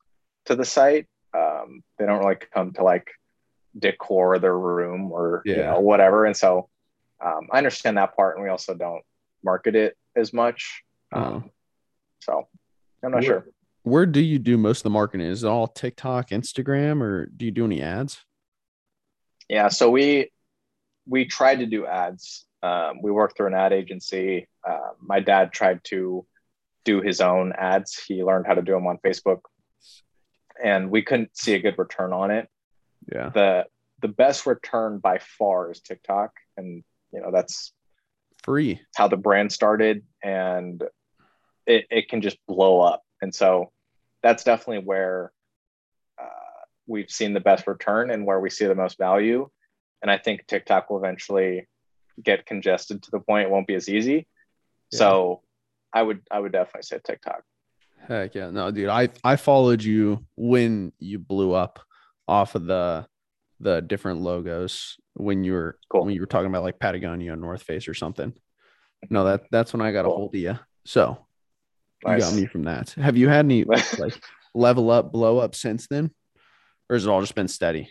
[0.47, 1.07] to the site.
[1.37, 3.11] Um, they don't really come to like
[3.79, 5.57] decor their room or, yeah.
[5.57, 6.25] you know, whatever.
[6.25, 6.69] And so
[7.25, 8.37] um, I understand that part.
[8.37, 9.03] And we also don't
[9.43, 10.83] market it as much.
[11.13, 11.37] Uh-huh.
[11.37, 11.51] Um,
[12.21, 12.49] so
[13.03, 13.47] I'm not where, sure.
[13.83, 15.27] Where do you do most of the marketing?
[15.27, 18.25] Is it all TikTok, Instagram, or do you do any ads?
[19.49, 20.31] Yeah, so we
[21.07, 22.47] we tried to do ads.
[22.63, 24.49] Um, we worked through an ad agency.
[24.67, 26.27] Uh, my dad tried to
[26.85, 28.03] do his own ads.
[28.03, 29.41] He learned how to do them on Facebook,
[30.63, 32.49] and we couldn't see a good return on it.
[33.13, 33.31] Yeah.
[33.31, 33.67] The
[34.01, 37.73] the best return by far is TikTok, and you know that's
[38.43, 38.81] free.
[38.97, 40.83] How the brand started, and
[41.67, 43.03] it it can just blow up.
[43.21, 43.73] And so
[44.23, 45.33] that's definitely where
[46.87, 49.49] we've seen the best return and where we see the most value.
[50.03, 51.67] And I think TikTok will eventually
[52.23, 54.27] get congested to the point it won't be as easy.
[54.93, 54.99] Yeah.
[54.99, 55.43] So
[55.93, 57.43] I would I would definitely say TikTok.
[58.07, 58.51] Heck yeah.
[58.51, 61.81] No, dude, I I followed you when you blew up
[62.29, 63.07] off of the
[63.61, 66.05] the different logos when you were cool.
[66.05, 68.35] when you were talking about like Patagonia North Face or something.
[69.11, 70.13] No, that that's when I got cool.
[70.13, 70.59] a hold of you.
[70.85, 71.27] So
[72.05, 72.21] nice.
[72.21, 72.91] you got me from that.
[72.91, 73.65] Have you had any
[73.99, 74.21] like
[74.55, 76.11] level up, blow up since then?
[76.95, 77.91] Or has it all just been steady?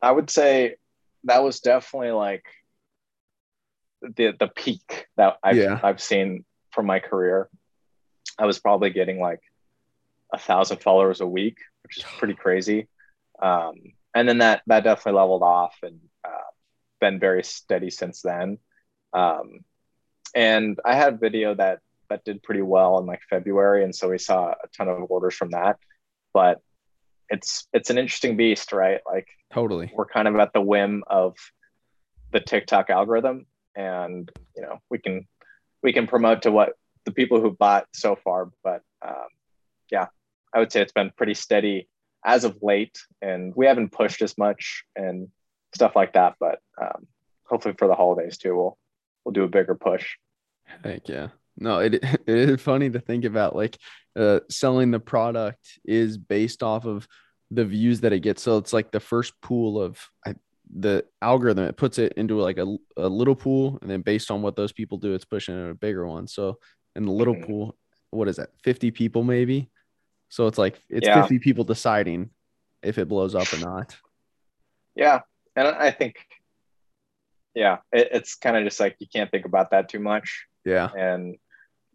[0.00, 0.76] I would say
[1.24, 2.44] that was definitely like
[4.00, 5.80] the the peak that I've yeah.
[5.82, 7.48] I've seen from my career.
[8.38, 9.40] I was probably getting like
[10.32, 12.88] a thousand followers a week, which is pretty crazy.
[13.40, 13.74] Um,
[14.14, 16.50] and then that that definitely leveled off and uh,
[17.00, 18.58] been very steady since then.
[19.12, 19.60] Um,
[20.34, 24.08] and I had a video that that did pretty well in like February, and so
[24.08, 25.78] we saw a ton of orders from that.
[26.32, 26.60] But
[27.28, 29.00] it's it's an interesting beast, right?
[29.06, 31.36] Like totally, we're kind of at the whim of
[32.32, 35.26] the TikTok algorithm, and you know we can
[35.82, 39.28] we can promote to what the people who bought so far, but um,
[39.90, 40.06] yeah,
[40.54, 41.88] I would say it's been pretty steady
[42.24, 45.28] as of late, and we haven't pushed as much and
[45.74, 46.34] stuff like that.
[46.40, 47.06] But um,
[47.44, 48.78] hopefully for the holidays too, we'll
[49.24, 50.16] we'll do a bigger push.
[50.82, 51.28] Heck yeah.
[51.56, 53.78] No, it, it is funny to think about like
[54.16, 57.06] uh, selling the product is based off of
[57.50, 58.42] the views that it gets.
[58.42, 60.34] So it's like the first pool of I,
[60.76, 63.78] the algorithm, it puts it into like a, a little pool.
[63.80, 66.26] And then based on what those people do, it's pushing in a bigger one.
[66.26, 66.58] So
[66.96, 67.44] in the little mm-hmm.
[67.44, 67.76] pool,
[68.10, 68.50] what is that?
[68.62, 69.70] 50 people maybe.
[70.28, 71.20] So it's like it's yeah.
[71.20, 72.30] 50 people deciding
[72.82, 73.96] if it blows up or not.
[74.94, 75.20] Yeah.
[75.56, 76.16] And I think,
[77.54, 80.46] yeah, it, it's kind of just like you can't think about that too much.
[80.64, 80.88] Yeah.
[80.96, 81.36] And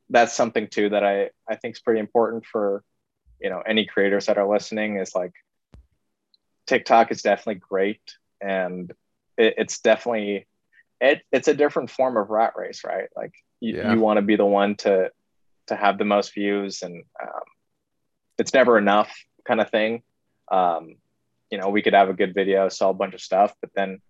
[0.10, 2.84] that's something too that I, I think is pretty important for,
[3.40, 5.34] you know, any creators that are listening is like
[6.66, 8.02] TikTok is definitely great.
[8.42, 8.92] And
[9.38, 10.48] it, it's definitely,
[11.00, 13.10] it, it's a different form of rat race, right?
[13.16, 13.94] Like you, yeah.
[13.94, 15.12] you want to be the one to,
[15.68, 17.44] to have the most views and um,
[18.38, 19.12] it's never enough
[19.46, 20.02] kind of thing.
[20.52, 20.96] Um,
[21.52, 24.02] you know, we could have a good video, sell a bunch of stuff, but then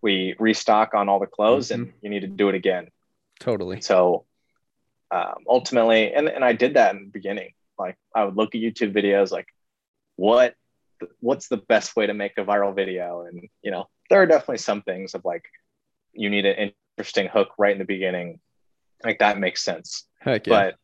[0.00, 1.82] we restock on all the clothes mm-hmm.
[1.82, 2.88] and you need to do it again.
[3.40, 3.80] Totally.
[3.80, 4.24] So
[5.10, 7.52] um, ultimately, and, and I did that in the beginning.
[7.78, 9.48] Like I would look at YouTube videos, like
[10.16, 10.54] what
[11.20, 13.26] what's the best way to make a viral video?
[13.26, 15.44] And you know, there are definitely some things of like
[16.12, 18.40] you need an interesting hook right in the beginning.
[19.04, 20.06] Like that makes sense.
[20.20, 20.50] Heck yeah.
[20.52, 20.74] But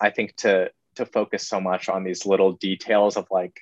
[0.00, 3.60] I think to to focus so much on these little details of like,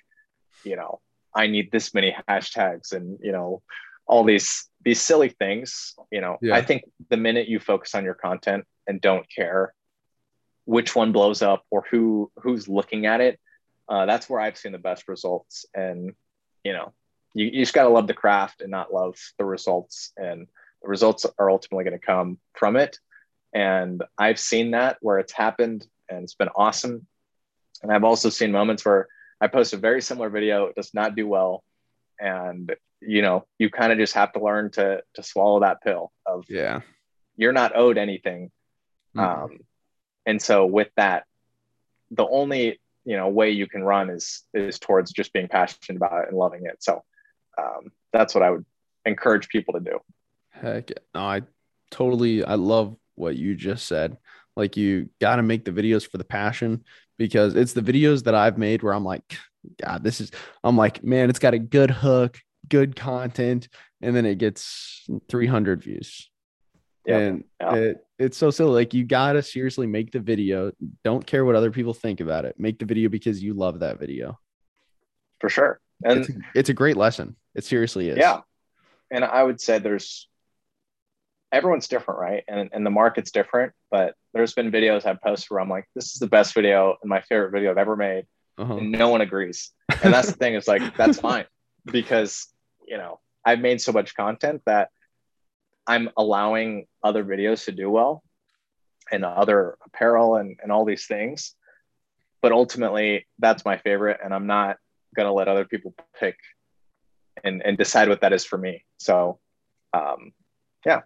[0.65, 1.01] you know,
[1.35, 3.63] I need this many hashtags and you know,
[4.07, 5.95] all these these silly things.
[6.11, 6.55] You know, yeah.
[6.55, 9.75] I think the minute you focus on your content and don't care
[10.69, 13.41] which one blows up or who who's looking at it
[13.89, 15.67] uh, that's where i've seen the best results.
[15.75, 16.15] And
[16.63, 16.93] you know
[17.35, 20.13] you, you just got to love the craft and not love the results.
[20.17, 20.47] And
[20.83, 22.99] the results are ultimately going to come from it.
[23.55, 27.07] And i've seen that where it's happened and it's been awesome.
[27.83, 29.09] And i've also seen moments where
[29.41, 31.65] i post a very similar video it does not do well.
[32.21, 36.13] And you know you kind of just have to learn to to swallow that pill
[36.27, 36.81] of yeah.
[37.37, 38.51] you're not owed anything.
[39.17, 39.45] Mm-hmm.
[39.45, 39.59] um,
[40.29, 41.25] and so with that
[42.11, 46.23] the only you know way you can run is is towards just being passionate about
[46.23, 46.83] it and loving it.
[46.83, 47.03] So
[47.57, 48.65] um, that's what i would
[49.05, 49.99] encourage people to do.
[50.51, 51.43] Heck no, i
[51.91, 54.17] totally i love what you just said.
[54.57, 56.85] Like you got to make the videos for the passion
[57.17, 59.39] because it's the videos that i've made where i'm like
[59.83, 60.31] god this is
[60.63, 62.39] i'm like man it's got a good hook
[62.69, 63.69] good content
[64.01, 66.31] and then it gets 300 views.
[67.07, 67.21] Yep.
[67.21, 67.75] And yep.
[67.75, 68.73] It, it's so silly.
[68.73, 70.73] Like you gotta seriously make the video.
[71.05, 72.57] Don't care what other people think about it.
[72.59, 74.39] Make the video because you love that video.
[75.41, 75.81] For sure.
[76.05, 77.37] And it's a, it's a great lesson.
[77.55, 78.19] It seriously is.
[78.19, 78.41] Yeah.
[79.11, 80.29] And I would say there's
[81.53, 82.45] everyone's different, right?
[82.47, 86.13] And and the market's different, but there's been videos I've posted where I'm like, this
[86.13, 88.27] is the best video and my favorite video I've ever made.
[88.59, 88.77] Uh-huh.
[88.77, 89.71] And no one agrees.
[90.03, 91.47] And that's the thing, is like that's fine
[91.85, 92.49] because
[92.89, 94.89] you know, I've made so much content that
[95.89, 98.23] I'm allowing other videos to do well
[99.11, 101.55] and other apparel and, and all these things.
[102.43, 104.77] But ultimately, that's my favorite, and I'm not
[105.17, 106.37] going to let other people pick
[107.43, 108.85] and, and decide what that is for me.
[108.99, 109.41] So,
[109.93, 110.33] um,
[110.87, 111.01] yeah,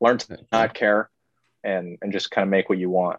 [0.00, 1.10] learn to not care
[1.64, 3.18] and, and just kind of make what you want.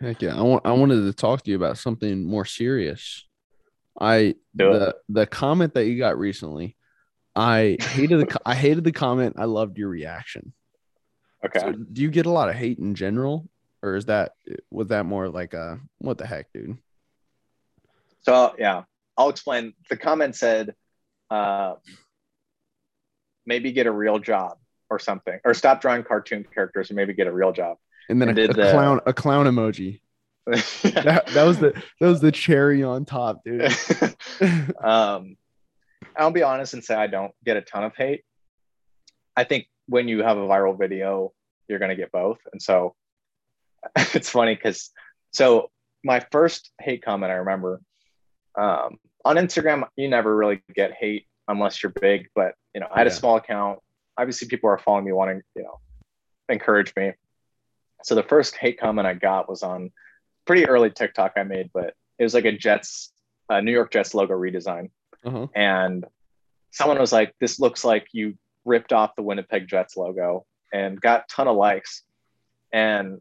[0.00, 0.36] Heck yeah.
[0.36, 3.26] I, want, I wanted to talk to you about something more serious.
[4.00, 6.76] I, the, the comment that you got recently,
[7.34, 9.36] I hated the I hated the comment.
[9.38, 10.52] I loved your reaction.
[11.44, 11.58] Okay.
[11.58, 13.48] So do you get a lot of hate in general,
[13.82, 14.32] or is that
[14.70, 16.78] was that more like a what the heck, dude?
[18.20, 18.84] So yeah,
[19.16, 19.74] I'll explain.
[19.88, 20.74] The comment said,
[21.30, 21.74] uh,
[23.46, 24.58] maybe get a real job
[24.90, 27.78] or something, or stop drawing cartoon characters and maybe get a real job.
[28.08, 30.00] And then and a, a the, clown a clown emoji.
[30.46, 33.62] that, that was the that was the cherry on top, dude.
[34.84, 35.36] um
[36.16, 38.24] I'll be honest and say I don't get a ton of hate.
[39.36, 41.32] I think when you have a viral video,
[41.68, 42.38] you're going to get both.
[42.52, 42.94] And so
[43.96, 44.90] it's funny because
[45.30, 45.70] so
[46.04, 47.80] my first hate comment I remember
[48.58, 52.28] um, on Instagram, you never really get hate unless you're big.
[52.34, 53.12] But you know, I had Yeah.
[53.12, 53.78] a small account.
[54.18, 55.80] Obviously, people are following me, wanting you know,
[56.48, 57.12] encourage me.
[58.04, 59.90] So the first hate comment I got was on
[60.44, 63.12] pretty early TikTok I made, but it was like a Jets,
[63.48, 64.90] uh, New York Jets logo redesign,
[65.24, 65.46] Uh-huh.
[65.54, 66.04] and
[66.70, 71.20] someone was like, "This looks like you ripped off the Winnipeg Jets logo," and got
[71.22, 72.02] a ton of likes.
[72.72, 73.20] And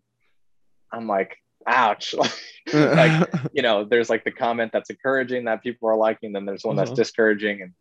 [0.92, 1.38] I'm like,
[1.68, 2.16] "Ouch!"
[2.74, 6.64] like you know, there's like the comment that's encouraging that people are liking, then there's
[6.64, 6.96] one that's Uh-huh.
[6.96, 7.74] discouraging, and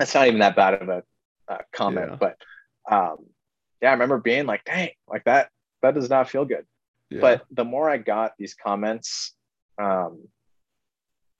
[0.00, 1.02] it's not even that bad of a
[1.48, 2.10] uh, comment.
[2.12, 2.16] Yeah.
[2.16, 2.36] But
[2.90, 3.16] um,
[3.82, 5.50] yeah, I remember being like, "Dang, like that,
[5.82, 6.64] that does not feel good."
[7.10, 7.20] Yeah.
[7.20, 9.34] But the more I got these comments,
[9.78, 10.28] um,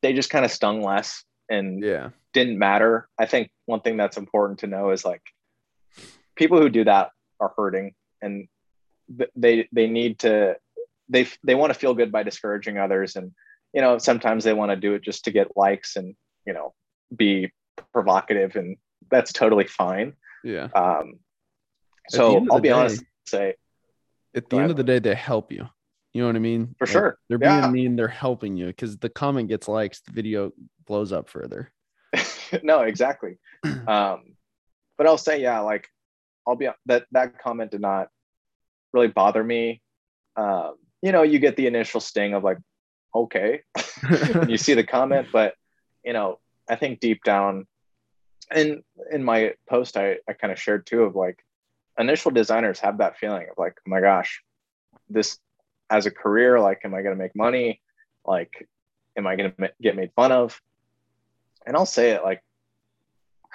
[0.02, 1.24] they just kind of stung less
[1.56, 2.06] and yeah.
[2.32, 3.08] didn't matter.
[3.22, 5.22] I think one thing that's important to know is like
[6.40, 7.10] people who do that
[7.40, 8.48] are hurting and
[9.44, 10.56] they they need to
[11.08, 13.32] they they want to feel good by discouraging others and
[13.74, 16.14] you know sometimes they want to do it just to get likes and
[16.46, 16.72] you know
[17.14, 17.50] be
[17.92, 18.76] provocative and
[19.10, 20.68] that's totally fine Yeah.
[20.82, 21.06] um
[22.08, 23.46] so i'll be day- honest say
[24.34, 25.64] At the end of the day, they help you.
[26.12, 26.74] You know what I mean?
[26.78, 27.18] For Like, sure.
[27.28, 27.70] They're being Yeah.
[27.70, 27.96] mean.
[27.96, 30.52] They're helping you because the comment gets likes, the video
[30.86, 31.72] blows up further.
[32.62, 33.38] no exactly
[33.86, 34.34] um
[34.98, 35.88] but i'll say yeah like
[36.46, 38.08] i'll be that that comment did not
[38.92, 39.80] really bother me
[40.36, 42.58] um you know you get the initial sting of like
[43.14, 43.62] okay
[44.48, 45.54] you see the comment but
[46.04, 47.66] you know i think deep down
[48.54, 51.42] in in my post i i kind of shared too of like
[51.98, 54.42] initial designers have that feeling of like oh my gosh
[55.08, 55.38] this
[55.92, 57.80] as a career like am i going to make money?
[58.24, 58.66] Like
[59.16, 60.60] am i going to get made fun of?
[61.66, 62.42] And i'll say it like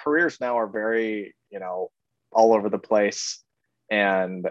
[0.02, 1.90] careers now are very you know
[2.32, 3.42] all over the place.
[3.90, 4.48] And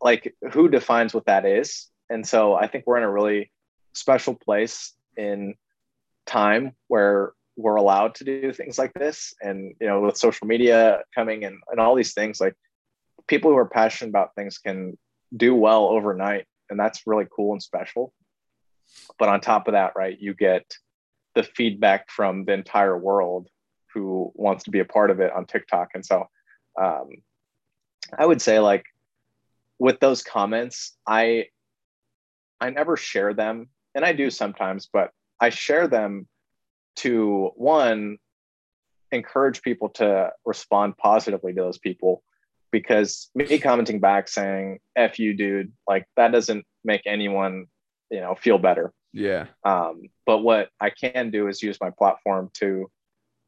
[0.00, 1.88] like who defines what that is?
[2.08, 3.52] And so i think we're in a really
[3.92, 5.54] special place in
[6.24, 9.34] time where we're allowed to do things like this.
[9.42, 12.54] And you know with social media coming and, and all these things like
[13.26, 14.96] people who are passionate about things can
[15.36, 18.12] do well overnight and that's really cool and special.
[19.18, 20.74] But on top of that right you get
[21.34, 23.48] the feedback from the entire world
[23.94, 25.90] who wants to be a part of it on tiktok.
[25.94, 26.28] And so
[26.80, 27.10] um,
[28.16, 28.84] i would say like
[29.78, 31.46] with those comments i
[32.60, 35.10] i never share them and i do sometimes but
[35.40, 36.26] i share them
[36.96, 38.16] to one
[39.12, 42.22] encourage people to respond positively to those people
[42.70, 47.66] because me commenting back saying f you dude like that doesn't make anyone
[48.10, 48.92] you know feel better.
[49.12, 49.46] Yeah.
[49.64, 52.90] um, but what i can do is use my platform to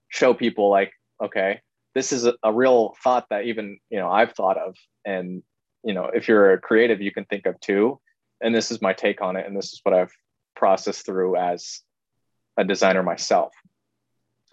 [0.08, 1.60] show people like okay
[1.94, 4.74] this is a, a real thought that even you know i've thought of.
[5.04, 5.42] And
[5.84, 8.00] you know if you're a creative you can think of too
[8.42, 9.46] and this is my take on it.
[9.46, 10.12] And this is what i've
[10.56, 11.80] processed through as
[12.56, 13.52] a designer myself.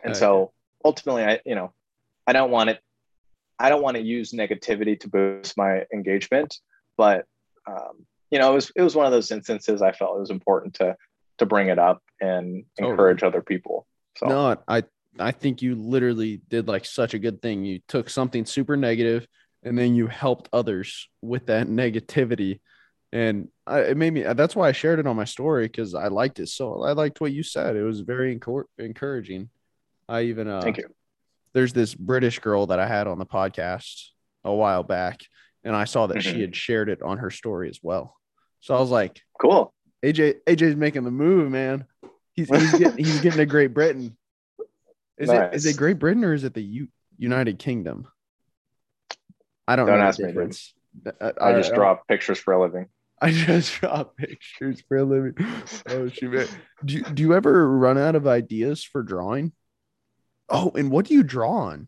[0.04, 0.20] And Okay.
[0.20, 0.52] so
[0.86, 1.74] ultimately i you know
[2.28, 2.80] i don't want it
[3.60, 6.60] i don't want to use negativity to boost my engagement
[6.98, 7.26] but
[7.68, 10.30] um, you know it was it was one of those instances i felt it was
[10.30, 10.96] important to
[11.38, 13.86] to bring it up and encourage other people
[14.18, 14.84] so No, I
[15.20, 17.66] I think you literally did like such a good thing.
[17.66, 19.28] You took something super negative
[19.64, 22.60] and then you helped others with that negativity.
[23.12, 26.08] And I, it made me that's why I shared it on my story because I
[26.08, 27.76] liked it so I liked what you said.
[27.76, 29.50] It was very encor- encouraging.
[30.10, 30.90] I even uh thank you
[31.58, 34.10] there's this British girl that I had on the podcast
[34.44, 35.22] a while back,
[35.64, 36.42] and I saw that she Mhm.
[36.42, 38.16] had shared it on her story as well.
[38.60, 39.74] So I was like, cool
[40.06, 41.86] AJ AJ's making the move, man.
[42.34, 44.16] He's he's getting he's getting to Great Britain.
[45.18, 48.08] Is it is it Great Britain or is it the U- United Kingdom?
[49.68, 50.76] I don't, Don't know ask me, difference.
[51.20, 52.88] I, i just draw pictures for a living
[53.22, 55.34] I just draw pictures for a living.
[55.90, 56.48] Oh shoot, man.
[56.86, 59.54] Do you, do you ever run out of ideas for drawing?
[60.50, 61.88] Oh, and what do you draw on?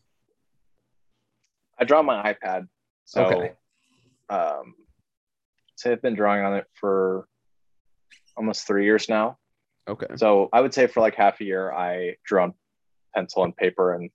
[1.81, 2.67] i draw on my ipad
[3.05, 3.53] so Okay.
[4.29, 4.73] um
[5.75, 7.25] so i've been drawing on it for
[8.35, 9.37] almost three years now
[9.87, 10.05] Okay.
[10.17, 12.53] So I would say for like half a year, I drew on
[13.15, 14.11] pencil and paper and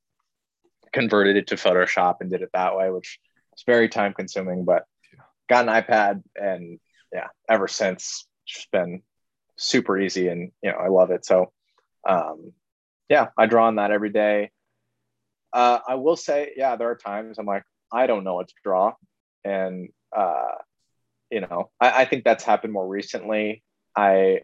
[0.93, 3.19] converted it to Photoshop and did it that way, which
[3.51, 4.85] was very time consuming, but
[5.49, 6.79] got an iPad and
[7.13, 9.03] yeah, ever since it's just been
[9.57, 11.25] super easy and you know, I love it.
[11.27, 11.51] So
[12.09, 12.53] um
[13.09, 14.51] yeah, I draw on that every day.
[15.53, 18.55] Uh I will say, yeah, there are times I'm like, I don't know what to
[18.65, 18.95] draw.
[19.45, 20.53] And uh,
[21.31, 23.63] you know, I, I think that's happened more recently.
[23.97, 24.43] I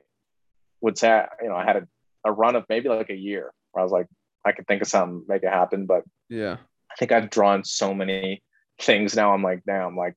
[0.81, 1.89] would say, you know, I had a,
[2.25, 4.07] a run of maybe like a year where I was like,
[4.45, 5.87] I could think of something, make it happen.
[5.87, 6.57] But Yeah.
[6.91, 8.43] I think I've drawn so many
[8.81, 9.33] things now.
[9.33, 10.15] I'm like, now I'm like,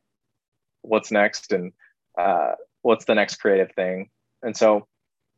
[0.81, 1.51] what's next?
[1.51, 1.71] And
[2.17, 4.09] uh, what's the next creative thing?
[4.41, 4.87] And so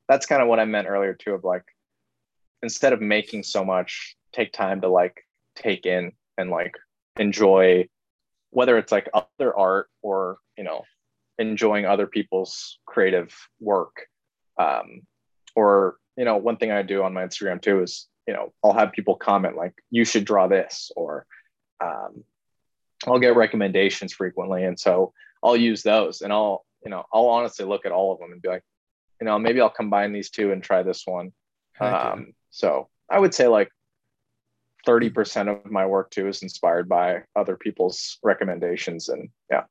[0.07, 1.63] that's kind of what I meant earlier too of like,
[2.65, 5.23] instead of making so much, take time to like
[5.55, 6.73] take in and like
[7.17, 7.87] enjoy
[8.49, 10.81] whether it's like other art or you know
[11.37, 14.07] enjoying other people's creative work
[14.59, 15.01] um,
[15.55, 18.73] or you know one thing i do on my instagram too is you know i'll
[18.73, 21.25] have people comment like you should draw this or
[21.83, 22.23] um,
[23.07, 25.13] i'll get recommendations frequently and so
[25.43, 28.41] i'll use those and i'll you know i'll honestly look at all of them and
[28.41, 28.63] be like
[29.21, 31.31] you know maybe i'll combine these two and try this one.
[31.79, 33.69] Um, so i would say like
[34.85, 39.63] 30% of my work too is inspired by other people's recommendations and yeah.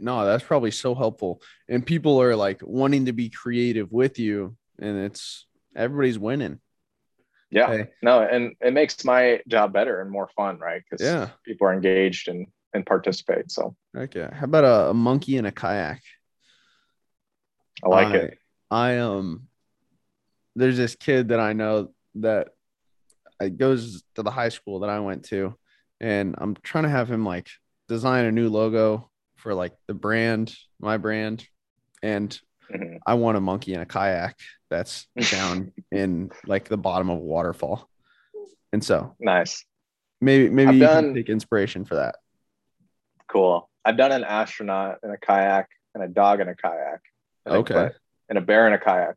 [0.00, 1.40] No that's probably so helpful.
[1.66, 6.60] And people are like wanting to be creative with you and it's everybody's winning.
[7.50, 7.70] Yeah.
[7.70, 7.90] Okay.
[8.02, 10.82] no and it makes my job better and more fun right?
[10.88, 11.30] Because yeah.
[11.44, 13.74] people are engaged and and participate so.
[13.96, 16.02] Okay how about a, a monkey in a kayak?
[17.82, 18.38] I like I, it
[18.70, 19.48] i um
[20.54, 22.48] there's this kid that i know that
[23.48, 25.54] goes to the high school that I went to,
[26.00, 27.48] and I'm trying to have him like
[27.88, 31.46] design a new logo for like the brand, my brand,
[32.02, 32.38] and
[32.72, 32.96] mm-hmm.
[33.06, 34.38] I want a monkey in a kayak
[34.70, 37.88] that's down in like the bottom of a waterfall,
[38.72, 39.64] and so nice.
[40.20, 42.16] Maybe maybe I've you done, can take inspiration for that.
[43.28, 43.68] Cool.
[43.84, 47.00] I've done an astronaut in a kayak and a dog in a kayak.
[47.44, 47.90] Okay.
[48.28, 49.16] And a bear in a kayak,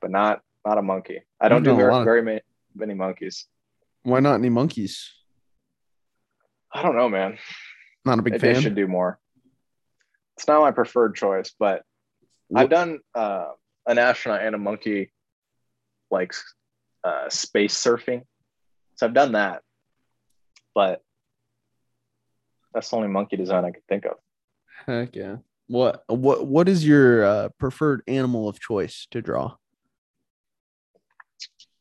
[0.00, 1.22] but not not a monkey.
[1.40, 2.40] I don't do very, very many,
[2.74, 3.46] many monkeys.
[4.02, 5.12] Why not any monkeys?
[6.72, 7.38] I don't know, man.
[8.04, 8.56] Not a big Maybe fan.
[8.56, 9.18] I should do more.
[10.36, 11.82] It's not my preferred choice, but
[12.48, 12.62] what?
[12.62, 13.50] I've done uh,
[13.86, 15.12] an astronaut and a monkey,
[16.10, 16.32] like
[17.04, 18.22] uh, space surfing.
[18.96, 19.62] So I've done that,
[20.74, 21.02] but
[22.72, 24.16] that's the only monkey design I could think of.
[24.86, 25.36] Heck yeah!
[25.66, 29.56] What what what is your uh, preferred animal of choice to draw?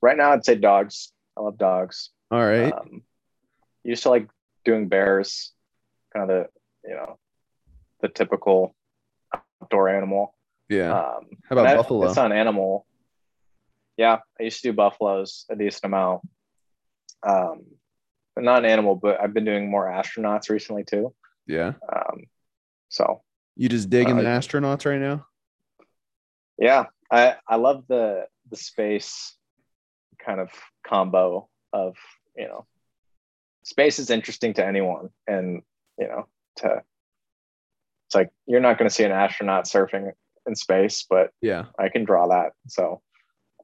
[0.01, 1.11] Right now, I'd say dogs.
[1.37, 2.09] I love dogs.
[2.31, 2.73] All right.
[2.73, 3.03] Um,
[3.83, 4.27] used to like
[4.65, 5.51] doing bears,
[6.13, 6.45] kind of
[6.83, 7.17] the you know
[8.01, 8.75] the typical
[9.61, 10.35] outdoor animal.
[10.69, 10.91] Yeah.
[10.91, 12.07] Um, How about buffalo?
[12.07, 12.85] It's not an animal.
[13.97, 16.21] Yeah, I used to do buffaloes a decent amount.
[17.23, 17.65] Um,
[18.33, 18.95] but not an animal.
[18.95, 21.13] But I've been doing more astronauts recently too.
[21.45, 21.73] Yeah.
[21.93, 22.23] Um,
[22.89, 23.21] so
[23.55, 25.25] you just digging uh, the astronauts right now?
[26.57, 29.35] Yeah, I I love the the space
[30.25, 30.49] kind of
[30.85, 31.95] combo of
[32.35, 32.65] you know
[33.63, 35.61] space is interesting to anyone and
[35.97, 36.81] you know to
[38.07, 40.11] it's like you're not going to see an astronaut surfing
[40.45, 41.65] in space but yeah.
[41.79, 42.51] I can draw that.
[42.67, 43.01] So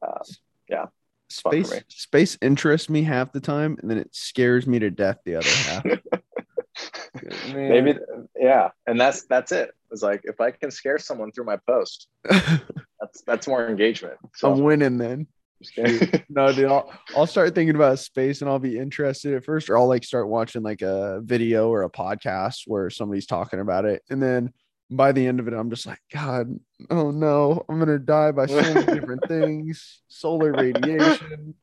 [0.01, 0.23] uh,
[0.69, 0.85] yeah.
[1.29, 5.35] Space space interests me half the time and then it scares me to death the
[5.35, 5.85] other half.
[7.53, 7.95] Maybe
[8.39, 9.71] yeah and that's that's it.
[9.91, 14.15] It's like if i can scare someone through my post that's that's more engagement.
[14.35, 15.27] So i'm winning then
[16.29, 19.77] no, dude, I'll, I'll start thinking about space and I'll be interested at first, or
[19.77, 24.03] I'll like start watching like a video or a podcast where somebody's talking about it.
[24.09, 24.53] And then
[24.89, 28.45] by the end of it, I'm just like, God, oh no, I'm gonna die by
[28.45, 31.55] so many different things, solar radiation,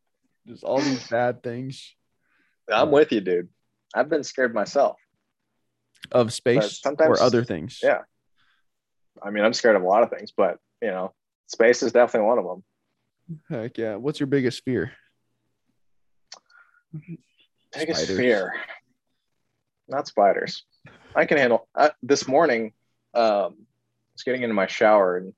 [0.46, 1.94] just all these bad things.
[2.72, 3.48] I'm with you, dude.
[3.94, 4.96] I've been scared myself
[6.10, 7.80] of space or other things.
[7.82, 8.00] Yeah.
[9.22, 11.14] I mean, I'm scared of a lot of things, but you know,
[11.46, 12.64] space is definitely one of them.
[13.48, 13.96] Heck yeah.
[13.96, 14.92] What's your biggest fear?
[17.72, 18.16] Biggest spiders.
[18.16, 18.54] fear.
[19.88, 20.64] Not spiders.
[21.14, 22.72] I can handle uh, this morning.
[23.14, 25.32] Um, I was getting into my shower and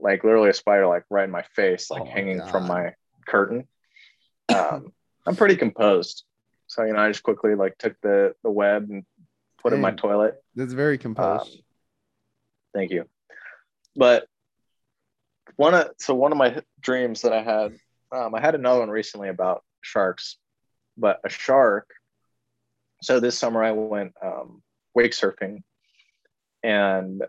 [0.00, 2.94] like literally a spider like right in my face, like oh hanging from my
[3.26, 3.66] curtain.
[4.48, 4.92] Um,
[5.26, 6.24] I'm pretty composed.
[6.66, 9.04] So, you know, I just quickly like took the, the web and
[9.62, 10.42] put in my toilet.
[10.54, 11.52] That's very composed.
[11.52, 11.60] Um,
[12.74, 13.04] thank you.
[13.96, 14.26] But
[15.58, 17.78] one of so one of my dreams that I had,
[18.12, 20.36] um, I had another one recently about sharks,
[20.96, 21.90] but a shark.
[23.02, 24.62] So this summer I went um,
[24.94, 25.64] wake surfing,
[26.62, 27.22] and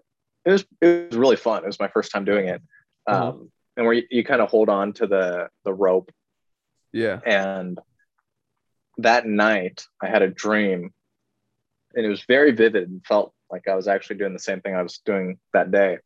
[0.45, 1.63] it was it was really fun.
[1.63, 2.61] It was my first time doing it,
[3.07, 3.29] uh-huh.
[3.29, 3.45] um, mm-hmm.
[3.77, 6.11] and where you, you kind of hold on to the the rope.
[6.93, 7.19] Yeah.
[7.25, 7.79] And
[8.99, 10.93] that night I had a dream,
[11.95, 14.75] and it was very vivid and felt like I was actually doing the same thing
[14.75, 15.97] I was doing that day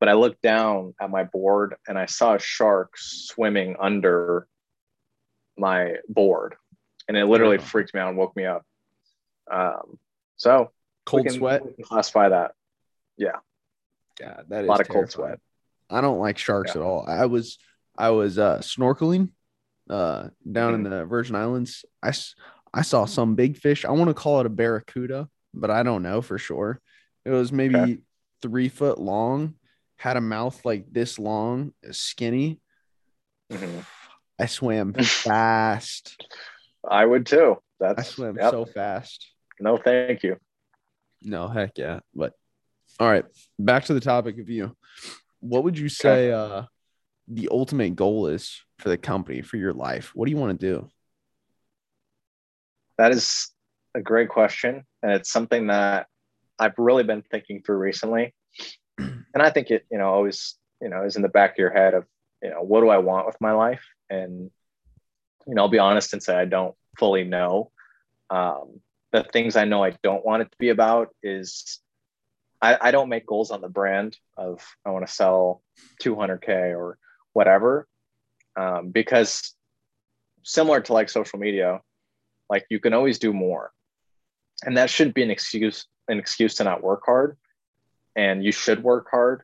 [0.00, 4.48] but I looked down at my board and I saw a shark swimming under
[5.56, 6.56] my board,
[7.06, 7.62] and it literally oh.
[7.62, 8.64] freaked me out and woke me up.
[9.52, 9.98] Um,
[10.36, 10.70] so
[11.04, 11.62] cold can, sweat.
[11.82, 12.52] classify that.
[13.16, 13.36] Yeah.
[14.18, 15.38] Yeah, that is a lot of cold sweat.
[15.90, 16.80] I don't like sharks yeah.
[16.80, 17.04] at all.
[17.06, 17.58] I was
[17.96, 19.30] I was uh, snorkeling
[19.88, 20.86] uh, down mm-hmm.
[20.86, 21.84] in the Virgin Islands.
[22.02, 22.12] I
[22.72, 23.84] I saw some big fish.
[23.84, 26.80] I want to call it a barracuda, but I don't know for sure.
[27.24, 27.98] It was maybe okay.
[28.40, 29.54] three foot long
[30.00, 32.58] had a mouth like this long, skinny.
[33.52, 33.80] Mm-hmm.
[34.38, 36.24] I swam fast.
[36.88, 37.58] I would too.
[37.78, 38.50] That's I swim yep.
[38.50, 39.30] so fast.
[39.60, 40.38] No, thank you.
[41.20, 42.00] No, heck yeah.
[42.14, 42.32] But
[42.98, 43.26] all right,
[43.58, 44.74] back to the topic of you.
[45.40, 46.62] What would you say uh
[47.28, 50.12] the ultimate goal is for the company for your life?
[50.14, 50.88] What do you want to do?
[52.96, 53.50] That is
[53.94, 54.84] a great question.
[55.02, 56.06] And it's something that
[56.58, 58.34] I've really been thinking through recently.
[59.34, 61.72] And I think it, you know, always, you know, is in the back of your
[61.72, 62.04] head of,
[62.42, 63.84] you know, what do I want with my life?
[64.08, 64.50] And,
[65.46, 67.70] you know, I'll be honest and say I don't fully know.
[68.28, 68.80] Um,
[69.12, 71.80] the things I know I don't want it to be about is
[72.62, 75.62] I, I don't make goals on the brand of I want to sell
[76.02, 76.98] 200K or
[77.32, 77.88] whatever.
[78.56, 79.54] Um, because
[80.42, 81.80] similar to like social media,
[82.48, 83.72] like you can always do more.
[84.64, 87.36] And that shouldn't be an excuse, an excuse to not work hard.
[88.16, 89.42] And you should work hard.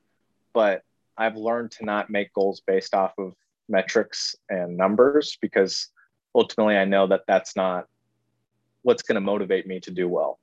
[0.52, 0.82] But
[1.16, 3.34] I've learned to not make goals based off of
[3.68, 5.88] metrics and numbers because
[6.34, 7.86] ultimately I know that that's not
[8.82, 10.38] what's going to motivate me to do well.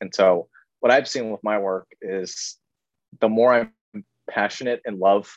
[0.00, 0.48] And so
[0.80, 2.58] what I've seen with my work is
[3.20, 5.30] the more I'm passionate and love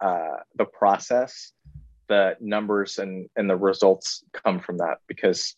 [0.00, 1.52] uh, the process,
[2.08, 5.56] the numbers and and the results come from that because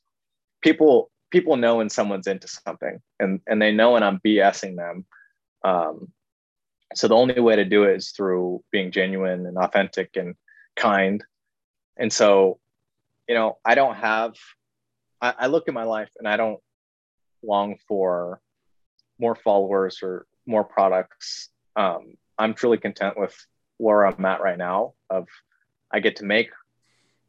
[0.62, 5.04] people people know when someone's into something and and they know when I'm BSing them.
[5.64, 6.12] Um,
[6.94, 10.34] so the only way to do it is through being genuine and authentic and
[10.76, 11.22] kind.
[11.96, 12.58] And so,
[13.28, 14.34] you know, I don't have.
[15.20, 16.60] I, I look at my life and I don't
[17.42, 18.40] long for
[19.18, 21.50] more followers or more products.
[21.76, 23.36] Um, I'm truly content with
[23.76, 24.94] where I'm at right now.
[25.08, 25.28] Of
[25.92, 26.50] I get to make,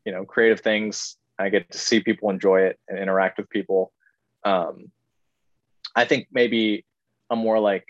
[0.05, 1.17] you know, creative things.
[1.37, 3.91] I get to see people enjoy it and interact with people.
[4.43, 4.91] Um,
[5.95, 6.85] I think maybe
[7.29, 7.87] a more like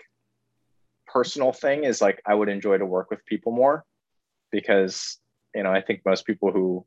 [1.12, 3.84] personal thing is like I would enjoy to work with people more
[4.50, 5.18] because
[5.54, 6.86] you know I think most people who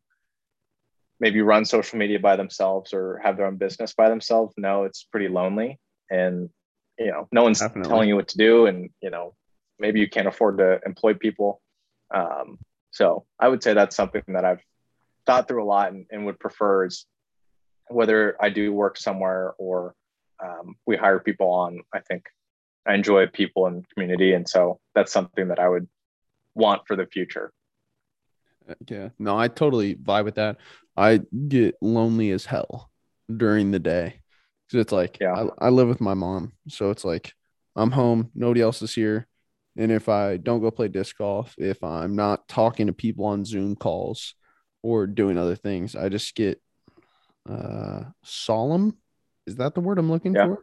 [1.20, 5.04] maybe run social media by themselves or have their own business by themselves know it's
[5.04, 6.50] pretty lonely and
[7.00, 7.90] you know no one's Definitely.
[7.90, 9.34] telling you what to do and you know
[9.80, 11.62] maybe you can't afford to employ people
[12.14, 12.58] um,
[12.92, 14.62] so i would say that's something that i've
[15.26, 17.06] thought through a lot and, and would prefer is
[17.90, 19.96] whether i do work somewhere or
[20.44, 22.26] um, we hire people on i think
[22.86, 25.88] i enjoy people and community and so that's something that i would
[26.54, 27.52] want for the future
[28.88, 30.58] yeah no i totally vibe with that
[30.98, 32.90] i get lonely as hell
[33.36, 34.20] during the day
[34.68, 35.34] because it's like yeah.
[35.60, 37.34] I, I live with my mom, so it's like
[37.76, 39.28] I'm home, nobody else is here.
[39.78, 43.44] And if I don't go play disc golf, if I'm not talking to people on
[43.44, 44.34] Zoom calls
[44.82, 46.62] or doing other things, I just get
[47.50, 48.98] uh solemn.
[49.46, 50.46] Is that the word I'm looking yeah.
[50.46, 50.60] for?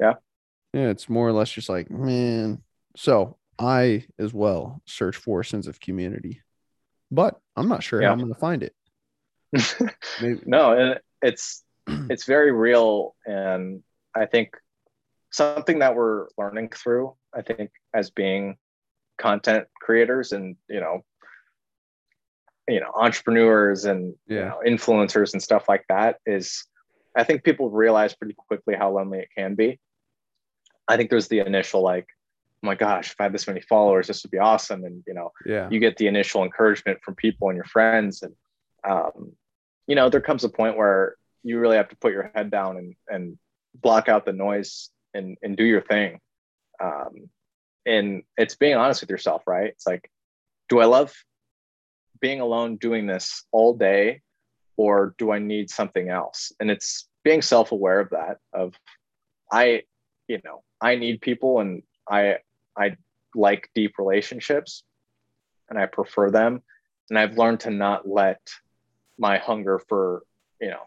[0.00, 0.14] Yeah.
[0.74, 2.62] Yeah, it's more or less just like, man.
[2.96, 6.40] So I as well search for a sense of community,
[7.10, 8.08] but I'm not sure yeah.
[8.08, 8.74] how I'm going to find it.
[10.46, 11.64] no, and it's
[12.10, 13.82] it's very real and
[14.14, 14.50] i think
[15.30, 18.56] something that we're learning through i think as being
[19.18, 21.00] content creators and you know
[22.68, 24.36] you know entrepreneurs and yeah.
[24.36, 26.66] you know, influencers and stuff like that is
[27.16, 29.78] i think people realize pretty quickly how lonely it can be
[30.88, 32.06] i think there's the initial like
[32.62, 34.84] oh my gosh if i had this many followers this would be awesome.
[34.84, 35.68] And you know yeah.
[35.70, 38.22] you get the initial encouragement from people and your friends.
[38.22, 38.34] And
[38.88, 39.32] um,
[39.86, 42.76] you know there comes a point where you really have to put your head down
[42.76, 43.38] and and
[43.74, 46.20] block out the noise and and do your thing.
[46.82, 47.28] Um,
[47.86, 49.68] and it's being honest with yourself right?
[49.68, 50.10] It's like
[50.70, 51.12] do i love
[52.20, 54.22] being alone doing this all day
[54.78, 56.52] or do i need something else?
[56.58, 58.74] And it's being self-aware of that of
[59.52, 59.82] i
[60.28, 62.36] you know i need people and i
[62.76, 62.96] i
[63.34, 64.84] like deep relationships
[65.68, 66.62] and i prefer them
[67.10, 68.40] and i've learned to not let
[69.18, 70.22] my hunger for
[70.60, 70.86] you know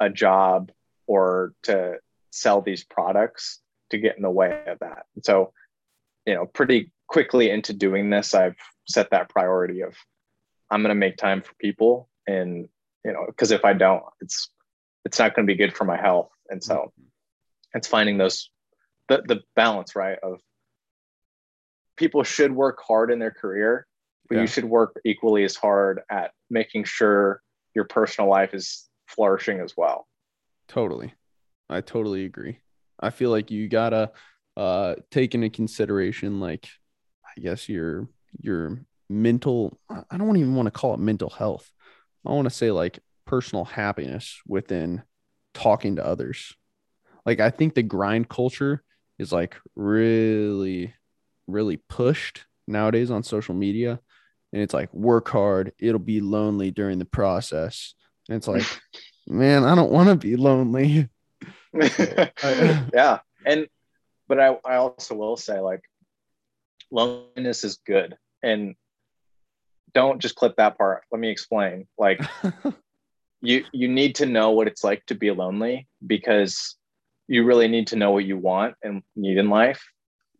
[0.00, 0.70] a job
[1.06, 1.96] or to
[2.30, 3.60] sell these products
[3.90, 5.04] to get in the way of that.
[5.14, 5.52] And so,
[6.26, 8.56] you know, pretty quickly into doing this, I've
[8.88, 9.94] set that priority of
[10.70, 12.68] I'm going to make time for people and
[13.04, 14.48] you know, because if I don't, it's
[15.04, 16.30] it's not going to be good for my health.
[16.48, 17.02] And so mm-hmm.
[17.74, 18.50] it's finding those
[19.08, 20.18] the the balance, right?
[20.22, 20.40] Of
[21.96, 23.86] people should work hard in their career,
[24.28, 24.40] but yeah.
[24.42, 27.40] you should work equally as hard at making sure
[27.74, 30.06] your personal life is flourishing as well.
[30.68, 31.12] Totally.
[31.68, 32.58] I totally agree.
[33.00, 34.12] I feel like you gotta
[34.56, 36.68] uh take into consideration like
[37.26, 38.08] I guess your
[38.40, 38.78] your
[39.08, 41.70] mental I don't even want to call it mental health.
[42.26, 45.02] I want to say like personal happiness within
[45.52, 46.54] talking to others.
[47.26, 48.82] Like I think the grind culture
[49.18, 50.94] is like really
[51.46, 54.00] really pushed nowadays on social media
[54.52, 57.94] and it's like work hard, it'll be lonely during the process.
[58.28, 58.64] And it's like
[59.26, 61.08] man, I don't want to be lonely.
[61.74, 63.18] yeah.
[63.44, 63.66] And,
[64.28, 65.82] but I, I also will say, like,
[66.90, 68.16] loneliness is good.
[68.42, 68.74] And
[69.92, 71.02] don't just clip that part.
[71.10, 71.86] Let me explain.
[71.98, 72.20] Like,
[73.42, 76.76] you, you need to know what it's like to be lonely because
[77.28, 79.82] you really need to know what you want and need in life.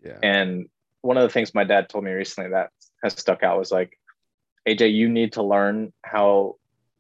[0.03, 0.19] Yeah.
[0.23, 0.69] And
[1.01, 2.71] one of the things my dad told me recently that
[3.03, 3.99] has stuck out was like,
[4.69, 6.57] AJ, you need to learn how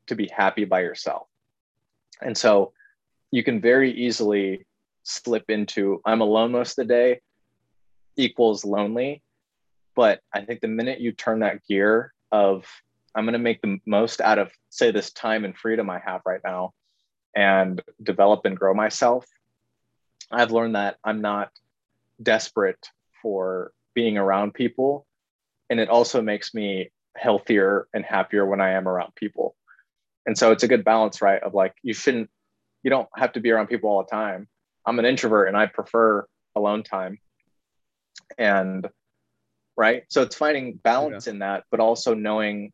[0.06, 1.26] to be happy by yourself.
[2.20, 2.72] And so
[3.30, 4.66] you can very easily
[5.02, 7.20] slip into I'm alone most of the day
[8.16, 9.22] equals lonely.
[9.94, 12.66] But I think the minute you turn that gear of
[13.14, 16.22] I'm going to make the most out of, say, this time and freedom I have
[16.26, 16.72] right now
[17.36, 19.24] and develop and grow myself,
[20.34, 21.50] I've learned that I'm not
[22.22, 22.90] desperate
[23.22, 25.06] for being around people.
[25.70, 29.56] And it also makes me healthier and happier when I am around people.
[30.26, 31.42] And so it's a good balance, right?
[31.42, 32.30] Of like, you shouldn't,
[32.82, 34.48] you don't have to be around people all the time.
[34.84, 37.18] I'm an introvert and I prefer alone time.
[38.36, 38.88] And
[39.76, 40.04] right.
[40.08, 41.34] So it's finding balance yeah.
[41.34, 42.72] in that, but also knowing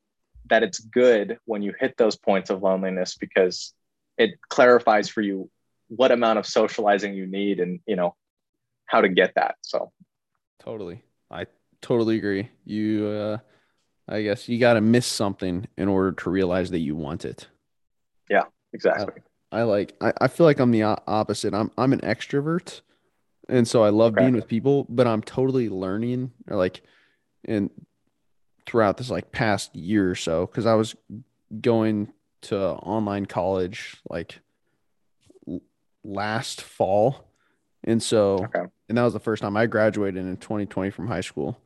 [0.49, 3.73] that it's good when you hit those points of loneliness because
[4.19, 5.51] it clarifies for you
[5.91, 8.15] what amount of socializing you need and, you know,
[8.87, 9.57] how to get that.
[9.61, 9.93] So
[10.61, 11.03] totally.
[11.31, 11.47] I
[11.83, 12.49] totally agree.
[12.65, 13.39] You, uh,
[14.09, 17.49] I guess you got to miss something in order to realize that you want it.
[18.29, 19.23] Yeah, exactly.
[19.51, 21.55] I, I like, I, I feel like I'm the opposite.
[21.55, 22.83] I'm, I'm an extrovert.
[23.49, 24.23] And so I love okay.
[24.23, 26.83] being with people, but I'm totally learning or like,
[27.45, 27.69] and
[28.65, 30.95] throughout this like past year or so, cause I was
[31.61, 32.13] going
[32.43, 34.41] to online college like
[36.05, 37.29] last fall.
[37.85, 38.65] And so, okay.
[38.89, 41.61] and that was the first time I graduated in 2020 from high school.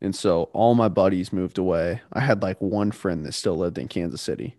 [0.00, 2.02] And so all my buddies moved away.
[2.12, 4.56] I had like one friend that still lived in Kansas City.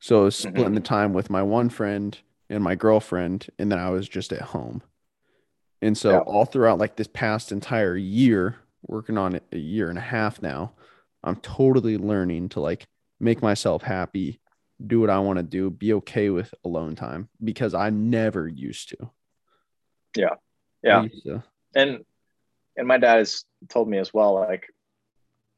[0.00, 0.74] So I was splitting mm-hmm.
[0.74, 2.18] the time with my one friend
[2.50, 4.82] and my girlfriend, and then I was just at home.
[5.82, 6.18] And so yeah.
[6.18, 8.56] all throughout like this past entire year,
[8.86, 10.72] working on it a year and a half now,
[11.22, 12.86] I'm totally learning to like
[13.20, 14.40] make myself happy,
[14.84, 18.90] do what I want to do, be okay with alone time because I never used
[18.90, 19.10] to.
[20.16, 20.34] Yeah.
[20.82, 21.06] Yeah.
[21.74, 22.04] And
[22.76, 24.66] and my dad has told me as well, like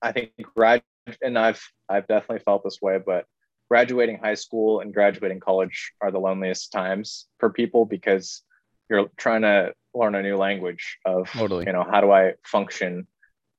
[0.01, 0.83] I think grad
[1.23, 3.27] and I've I've definitely felt this way, but
[3.69, 8.43] graduating high school and graduating college are the loneliest times for people because
[8.89, 11.65] you're trying to learn a new language of totally.
[11.67, 13.07] you know how do I function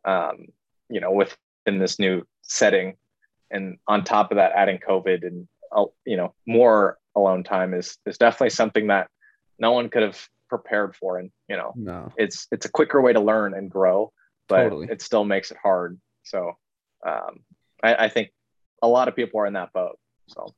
[0.05, 0.47] um,
[0.89, 2.97] you know within this new setting
[3.52, 7.97] and on top of that adding covid and uh, you know more alone time is
[8.06, 9.08] is definitely something that
[9.60, 12.12] no one could have prepared for and you know no.
[12.18, 14.12] it's it's a quicker way to learn and grow
[14.47, 14.88] but totally.
[14.89, 16.52] it still makes it hard so
[17.06, 17.39] um,
[17.84, 18.32] I, I think
[18.82, 19.97] a lot of people are in that boat.
[20.28, 20.54] So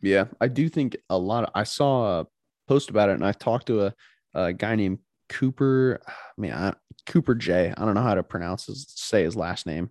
[0.00, 1.44] yeah, I do think a lot.
[1.44, 2.26] Of, I saw a
[2.68, 3.94] post about it, and I talked to a,
[4.34, 6.00] a guy named Cooper.
[6.06, 6.74] I mean, I,
[7.06, 7.72] Cooper J.
[7.76, 9.90] I don't know how to pronounce his say his last name,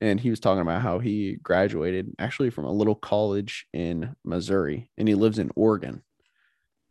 [0.00, 4.90] and he was talking about how he graduated actually from a little college in Missouri,
[4.96, 6.02] and he lives in Oregon.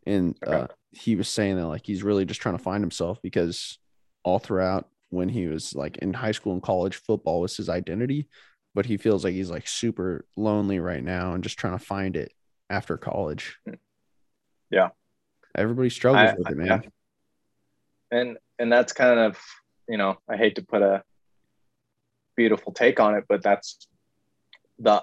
[0.06, 0.56] And okay.
[0.56, 3.78] uh, he was saying that like he's really just trying to find himself because
[4.24, 8.28] all throughout when he was like in high school and college football was his identity
[8.74, 12.16] but he feels like he's like super lonely right now and just trying to find
[12.16, 12.32] it
[12.70, 13.58] after college
[14.70, 14.88] yeah
[15.54, 16.82] everybody struggles I, with it man
[18.12, 18.18] yeah.
[18.18, 19.38] and and that's kind of
[19.88, 21.02] you know i hate to put a
[22.38, 23.88] beautiful take on it but that's
[24.78, 25.02] the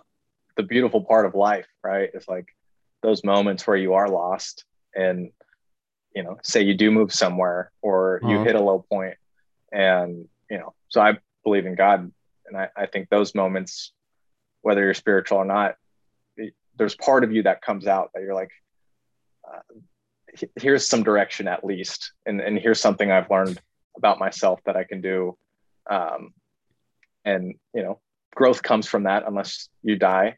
[0.57, 2.47] the beautiful part of life right it's like
[3.03, 4.65] those moments where you are lost
[4.95, 5.29] and
[6.15, 8.45] you know say you do move somewhere or you uh-huh.
[8.45, 9.17] hit a low point
[9.75, 12.11] and, you know, so I believe in God.
[12.47, 13.91] And I, I think those moments,
[14.61, 15.75] whether you're spiritual or not,
[16.77, 18.51] there's part of you that comes out that you're like,
[19.47, 19.59] uh,
[20.55, 22.13] here's some direction at least.
[22.25, 23.61] And, and here's something I've learned
[23.97, 25.37] about myself that I can do.
[25.89, 26.33] Um,
[27.25, 27.99] and, you know,
[28.33, 30.37] growth comes from that unless you die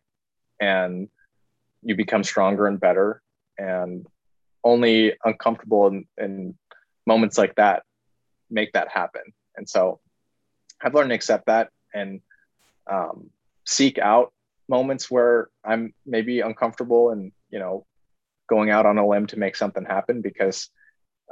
[0.60, 1.10] and
[1.84, 3.22] you become stronger and better
[3.58, 4.06] and
[4.64, 6.58] only uncomfortable in
[7.06, 7.84] moments like that
[8.50, 9.22] make that happen.
[9.56, 10.00] And so
[10.82, 12.22] I've learned to accept that and
[12.90, 13.30] um,
[13.66, 14.34] seek out
[14.70, 17.86] moments where I'm maybe uncomfortable and, you know,
[18.50, 20.70] going out on a limb to make something happen because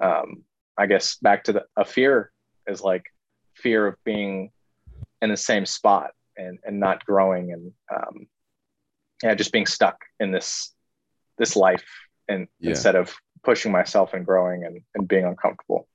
[0.01, 0.43] um,
[0.77, 2.31] I guess back to the a fear
[2.67, 3.05] is like
[3.53, 4.51] fear of being
[5.21, 8.27] in the same spot and, and not growing and um,
[9.23, 10.73] yeah, just being stuck in this
[11.37, 11.85] this life
[12.27, 12.71] and yeah.
[12.71, 13.13] instead of
[13.43, 15.87] pushing myself and growing and, and being uncomfortable.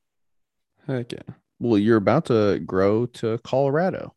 [0.87, 1.35] Heck yeah.
[1.59, 4.15] Well, you're about to grow to Colorado.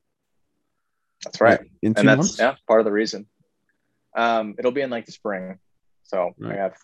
[1.23, 1.59] That's right.
[1.81, 2.39] In two and that's months?
[2.39, 3.27] yeah, part of the reason.
[4.15, 5.57] Um, it'll be in like the spring.
[6.03, 6.57] So right.
[6.57, 6.75] I have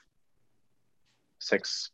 [1.39, 1.91] six,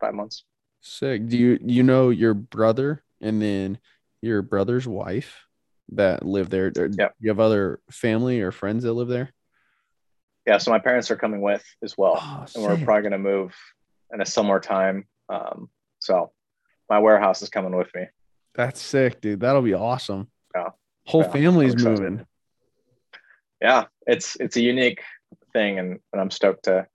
[0.00, 0.44] five months.
[0.80, 1.28] Sick.
[1.28, 3.78] Do you you know your brother and then
[4.22, 5.47] your brother's wife
[5.92, 6.70] that live there?
[6.98, 7.08] Yeah.
[7.20, 9.32] You have other family or friends that live there?
[10.46, 10.58] Yeah.
[10.58, 13.54] So my parents are coming with as well, Oh, and we're probably gonna move
[14.12, 15.06] in a similar time.
[15.28, 15.68] Um,
[15.98, 16.32] so
[16.88, 18.06] my warehouse is coming with me.
[18.54, 19.40] That's sick, dude.
[19.40, 20.30] That'll be awesome.
[20.54, 20.70] Yeah.
[21.06, 22.24] Whole Yeah, family's moving.
[23.60, 25.02] Yeah, it's it's a unique
[25.52, 26.86] thing, and, and I'm stoked to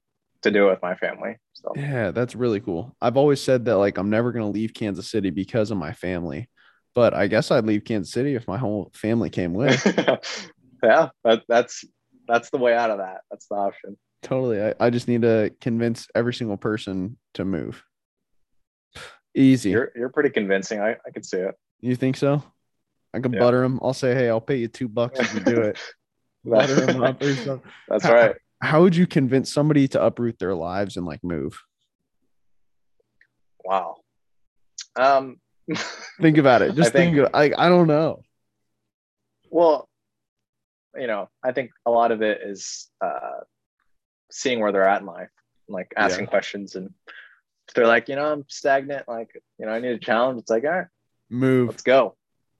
[0.43, 1.37] to do it with my family.
[1.53, 2.95] So Yeah, that's really cool.
[3.01, 6.49] I've always said that like I'm never gonna leave Kansas City because of my family,
[6.95, 9.83] but I guess I'd leave Kansas City if my whole family came with.
[10.83, 11.83] yeah, that, that's
[12.27, 13.21] that's the way out of that.
[13.29, 13.97] That's the option.
[14.21, 14.61] totally.
[14.61, 17.83] I, I just need to convince every single person to move.
[19.35, 19.71] Easy.
[19.71, 20.79] You're you're pretty convincing.
[20.79, 21.55] I, I can see it.
[21.81, 22.43] you think so?
[23.13, 23.39] I can Yeah.
[23.39, 23.79] butter them.
[23.81, 25.79] I'll say, hey, I'll pay you two bucks if you do it.
[26.45, 27.71] butter them up or something.
[27.87, 28.35] That's right.
[28.61, 31.59] How would you convince somebody to uproot their lives and like move?
[33.65, 33.97] Wow.
[34.95, 35.37] Um,
[36.21, 36.75] Think about it.
[36.75, 37.33] Just think- think.
[37.33, 38.21] Like I don't know.
[39.49, 39.87] well,
[40.95, 43.39] you know, I think a lot of it is uh,
[44.31, 45.29] seeing where they're at in life,
[45.67, 46.91] like asking questions, and
[47.67, 50.39] if they're like, you know, I'm stagnant, like, you know, I need a challenge.
[50.41, 50.87] It's like, all right,
[51.29, 51.69] Move.
[51.69, 52.15] let's go.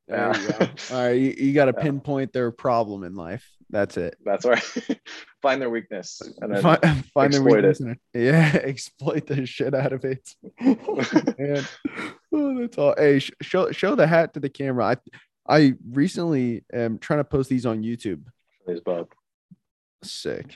[0.07, 0.67] There you go.
[0.91, 1.83] All right, you, you got to Yeah.
[1.83, 3.47] pinpoint their problem in life.
[3.73, 4.15] That's it.
[4.23, 4.63] That's right.
[5.41, 6.79] Find their weakness and then Find,
[7.11, 7.79] find their exploit it.
[7.79, 7.97] weakness.
[8.13, 10.29] Yeah, exploit the shit out of it.
[10.61, 11.65] Man.
[12.31, 12.93] Oh, that's all.
[12.95, 14.85] Hey, sh- show show the hat to the camera.
[14.85, 14.97] I
[15.49, 18.25] I recently am trying to post these on YouTube.
[18.67, 19.07] There's both.
[20.03, 20.53] Sick.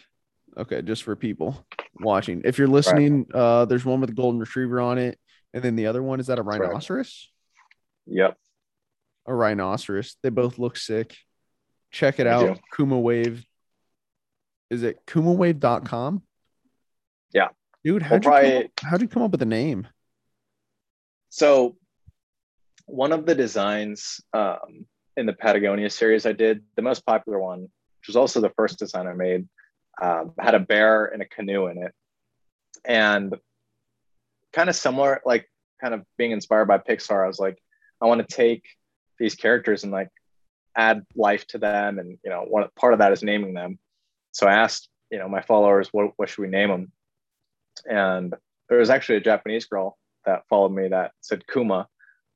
[0.55, 1.65] Okay, just for people
[1.99, 2.43] watching.
[2.45, 5.17] If you're listening, uh, there's one with a golden retriever on it,
[5.55, 6.59] and then the other one is that a right.
[6.59, 7.31] rhinoceros?
[8.05, 8.37] Yep.
[9.25, 10.17] A rhinoceros.
[10.21, 11.17] They both look sick.
[11.91, 12.55] Check it out.
[12.55, 12.61] do.
[12.75, 13.45] Kuma Wave.
[14.69, 16.21] Is it kumawave.com?
[17.33, 17.47] Yeah.
[17.83, 19.87] Dude, how'd, you probably- how'd you come up with the name?
[21.29, 21.77] So
[22.85, 24.85] one of the designs um,
[25.15, 28.79] in the Patagonia series I did, the most popular one, which was also the first
[28.79, 29.47] design I made,
[30.01, 31.93] um, had a bear and a canoe in it.
[32.85, 33.35] And
[34.53, 35.49] kind of similar, like
[35.81, 37.57] kind of being inspired by Pixar, I was like,
[38.01, 38.63] I want to take
[39.19, 40.09] these characters and like
[40.77, 41.99] add life to them.
[41.99, 43.79] And, you know, one part of that is naming them.
[44.31, 46.91] So I asked, you know, my followers, what, what should we name them?
[47.89, 48.33] And
[48.69, 51.87] there was actually a Japanese girl that followed me that said Kuma,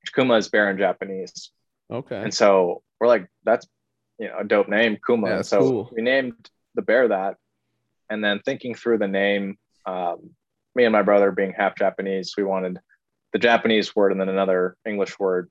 [0.02, 1.52] which Kuma is bear in Japanese.
[1.92, 2.18] Okay.
[2.18, 3.68] And so we're like, that's
[4.18, 5.28] you know a dope name, Kuma.
[5.28, 5.90] Yeah, And so cool.
[5.96, 7.38] we named the bear that.
[8.10, 10.32] And then thinking through the name, um,
[10.76, 12.80] me and my brother being half Japanese, we wanted
[13.34, 15.50] the Japanese word and then another English word,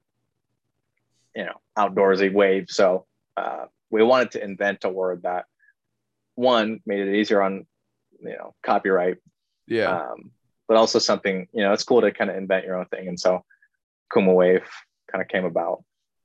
[1.35, 2.66] you know, outdoorsy wave.
[2.68, 3.07] So
[3.37, 5.45] uh, we wanted to invent a word that
[6.35, 7.66] one made it easier on
[8.22, 9.16] you know copyright
[9.66, 10.03] yeah.
[10.11, 10.31] um,
[10.68, 13.18] but also something you know it's cool to kind of invent your own thing and
[13.18, 13.43] so
[14.12, 14.66] kuma wave
[15.11, 15.83] kind of came about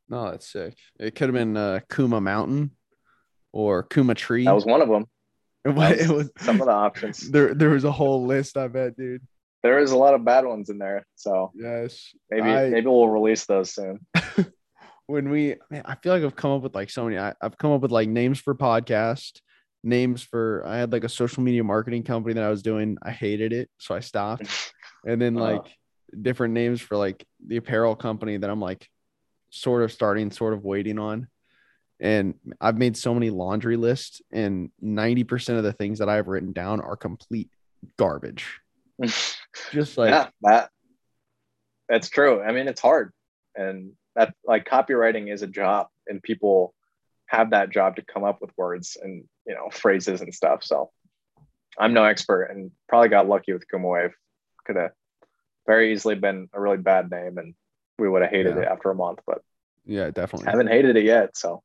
[0.07, 0.77] no, that's sick.
[0.99, 2.69] It could have been uh, Kuma Mountain
[3.51, 4.45] or Kuma Tree.
[4.45, 5.05] that was one of them
[5.65, 8.67] it was, it was some of the options there there was a whole list, I
[8.67, 9.21] bet, dude.
[9.63, 12.13] there is a lot of bad ones in there so Yes.
[12.29, 14.05] maybe I- maybe we'll release those soon
[15.07, 17.57] when we man, I feel like I've come up with like so many I, I've
[17.57, 19.39] come up with like names for podcast,
[19.83, 22.97] names for I had like a social media marketing company that I was doing.
[23.03, 24.47] I hated it, so I stopped.
[25.07, 25.53] And then Uh-huh.
[25.53, 25.65] like
[26.19, 28.89] different names for like the apparel company that I'm like
[29.51, 31.27] sort of starting, sort of waiting on.
[31.99, 36.53] And I've made so many laundry lists, and 90% of the things that I've written
[36.53, 37.51] down are complete
[37.97, 38.59] garbage.
[39.71, 40.71] Just like yeah that
[41.87, 43.11] that's true i mean it's hard
[43.55, 46.73] and that like copywriting is a job and people
[47.27, 50.91] have that job to come up with words and you know phrases and stuff so
[51.79, 54.13] i'm no expert and probably got lucky with kuma wave
[54.65, 54.91] could have
[55.67, 57.53] very easily been a really bad name and
[57.97, 58.61] we would have hated Yeah.
[58.63, 59.41] it after a month but
[59.87, 60.49] yeah, definitely.
[60.49, 61.61] haven't hated it yet so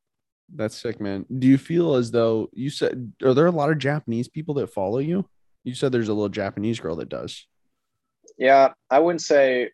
[0.55, 1.24] That's sick, man.
[1.38, 4.66] Do you feel as though you said are there a lot of Japanese people that
[4.66, 5.24] follow you?
[5.64, 7.46] You said there's a little Japanese girl that does.
[8.36, 9.70] yeah i wouldn't say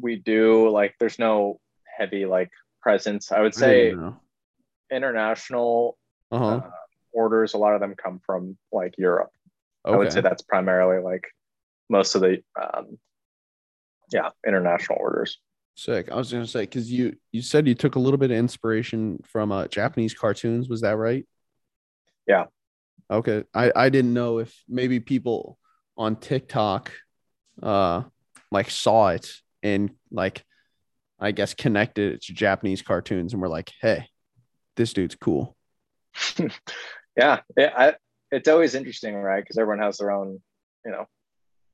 [0.00, 1.58] we do like there's no
[1.96, 2.50] heavy like
[2.82, 3.94] presence i would say
[4.90, 5.98] international
[6.30, 6.44] Uh huh.
[6.46, 6.70] uh,
[7.12, 9.30] orders a lot of them come from like europe
[9.84, 11.26] i would say that's primarily like
[11.88, 12.98] most of the um
[14.12, 15.38] yeah international orders
[15.78, 16.10] Sick.
[16.10, 19.20] I was gonna say because you you said you took a little bit of inspiration
[19.26, 20.70] from uh, Japanese cartoons.
[20.70, 21.26] Was that right?
[22.26, 22.44] Yeah.
[23.10, 23.44] Okay.
[23.52, 25.58] I I didn't know if maybe people
[25.98, 26.92] on TikTok,
[27.62, 28.04] uh,
[28.50, 29.30] like saw it
[29.62, 30.46] and like,
[31.18, 34.08] I guess connected it to Japanese cartoons and were like, hey,
[34.76, 35.56] this dude's cool.
[37.16, 37.94] yeah, yeah I,
[38.30, 39.42] it's always interesting right?
[39.42, 40.40] Because everyone has their own
[40.84, 41.06] you know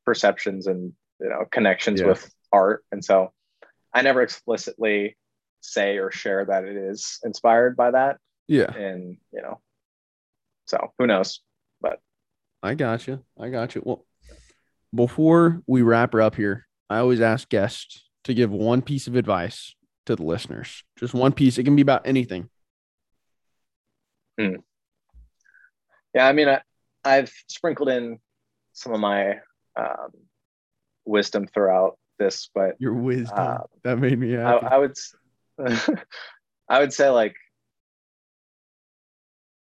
[0.04, 2.08] perceptions and you know connections yeah.
[2.08, 2.84] with art.
[2.92, 3.32] And so
[3.94, 5.16] i never explicitly
[5.60, 8.18] say or share that it is inspired by that.
[8.48, 8.72] Yeah.
[8.72, 9.60] And you know
[10.66, 11.40] so who knows?
[11.80, 12.00] But
[12.62, 14.06] i got you i got you well
[14.94, 19.16] before we wrap her up here i always ask guests to give one piece of
[19.16, 19.74] advice
[20.06, 22.48] to the listeners just one piece it can be about anything
[24.38, 24.56] hmm.
[26.14, 26.60] yeah i mean I,
[27.04, 28.18] i've sprinkled in
[28.72, 29.40] some of my
[29.76, 30.10] um,
[31.04, 34.66] wisdom throughout this, but your wisdom uh, that made me happy.
[34.66, 34.96] I, I would,
[36.68, 37.34] I would say like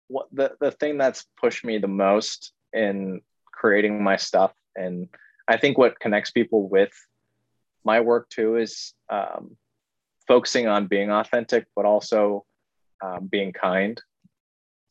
[0.08, 5.08] what the the thing that's pushed me the most in creating my stuff, and
[5.48, 6.92] I think what connects people with
[7.84, 9.58] my work too is um,
[10.28, 12.46] focusing on being authentic, but also
[13.02, 14.02] um, being kind.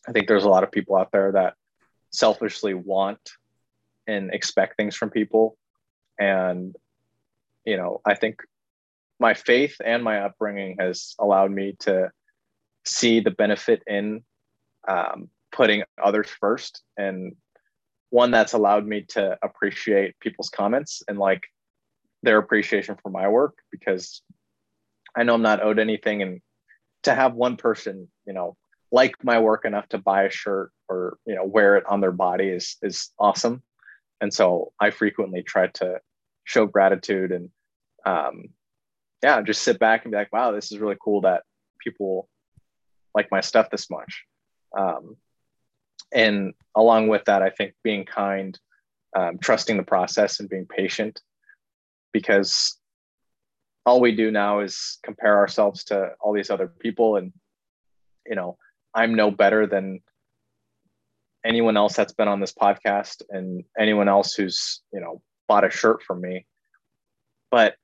[0.06, 1.54] I think there's a lot of people out there that
[2.10, 3.20] selfishly want
[4.06, 5.56] and expect things from people
[6.18, 6.76] and
[7.64, 8.40] you know i think
[9.18, 12.10] my faith and my upbringing has allowed me to
[12.84, 14.22] see the benefit in
[14.88, 17.34] um, putting others first and
[18.10, 21.44] one that's allowed me to appreciate people's comments and like
[22.22, 24.22] their appreciation for my work because
[25.16, 26.40] i know i'm not owed anything and
[27.02, 28.56] to have one person you know
[28.90, 32.12] like my work enough to buy a shirt or you know wear it on their
[32.12, 33.62] body is is awesome
[34.20, 36.00] and so i frequently try to
[36.44, 37.50] show gratitude and
[38.04, 38.48] um,
[39.22, 41.44] yeah, just sit back and be like, wow, this is really cool that
[41.78, 42.28] people
[43.14, 44.24] like my stuff this much.
[44.76, 45.16] Um,
[46.12, 48.58] and along with that, I think being kind,
[49.14, 51.20] um, trusting the process, and being patient,
[52.12, 52.78] because
[53.84, 57.32] all we do now is compare ourselves to all these other people, and
[58.26, 58.56] you know,
[58.94, 60.00] I'm no better than
[61.44, 65.70] anyone else that's been on this podcast, and anyone else who's you know bought a
[65.70, 66.46] shirt from me.
[67.50, 67.74] But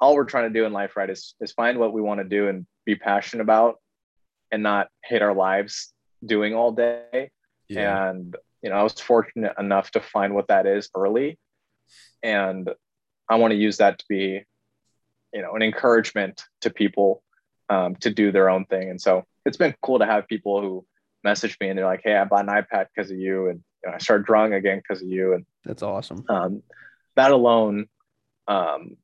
[0.00, 2.28] all we're trying to do in life, right, is is find what we want to
[2.28, 3.76] do and be passionate about
[4.50, 5.92] and not hate our lives
[6.24, 7.30] doing all day.
[7.68, 8.10] Yeah.
[8.10, 11.38] And you know, I was fortunate enough to find what that is early.
[12.22, 12.70] And
[13.28, 14.44] I want to use that to be,
[15.32, 17.22] you know, an encouragement to people
[17.70, 18.90] um, to do their own thing.
[18.90, 20.86] And so it's been cool to have people who
[21.22, 23.90] message me and they're like, "Hey, I bought an iPad because of you," and you
[23.90, 25.34] know, I started drawing again because of you.
[25.34, 26.24] And that's awesome.
[26.28, 26.62] Um,
[27.16, 27.86] that alone
[28.48, 28.96] um,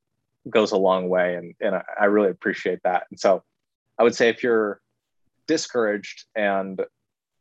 [0.48, 1.34] goes a long way.
[1.34, 3.04] And, and I, I really appreciate that.
[3.10, 3.42] And so
[3.98, 4.80] I would say if you're
[5.46, 6.80] discouraged and,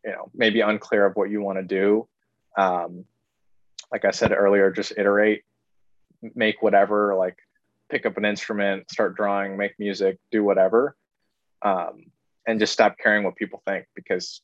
[0.04, 2.08] you know, maybe unclear of what you want to do,
[2.58, 3.06] um,
[3.92, 5.44] like I said earlier, just iterate,
[6.22, 7.38] make whatever, like
[7.90, 10.96] pick up an instrument, start drawing, make music, do whatever.
[11.62, 12.06] Um,
[12.48, 14.42] and just stop caring what people think because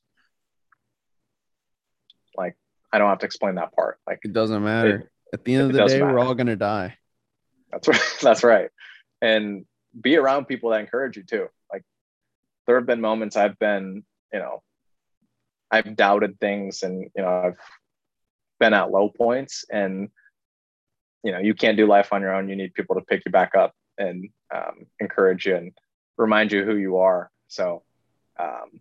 [2.36, 2.56] like
[2.92, 4.00] I don't have to explain that part.
[4.06, 4.96] Like it doesn't matter.
[4.98, 6.14] It, At the end of the day, matter.
[6.14, 6.98] we're all gonna die.
[7.72, 8.02] That's right.
[8.22, 8.70] That's right.
[9.22, 9.66] And
[10.00, 11.48] be around people that encourage you too.
[11.72, 11.84] Like
[12.68, 14.62] there have been moments I've been, you know,
[15.72, 17.60] I've doubted things and you know I've
[18.60, 20.10] been at low points and
[21.26, 22.48] you know you can't do life on your own.
[22.48, 25.72] You need people to pick you back up and um, encourage you and
[26.18, 27.32] remind you who you are.
[27.48, 27.82] So
[28.40, 28.80] um,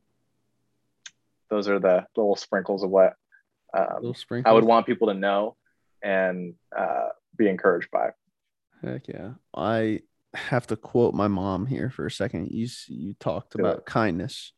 [1.49, 3.14] those are the little sprinkles of what
[3.76, 4.12] um,
[4.45, 5.57] I would want people to know
[6.03, 8.11] and uh, be encouraged by.
[8.82, 9.32] Heck yeah.
[9.57, 10.01] I
[10.34, 12.51] have to quote my mom here for a second.
[12.51, 14.53] You you talked about kindness.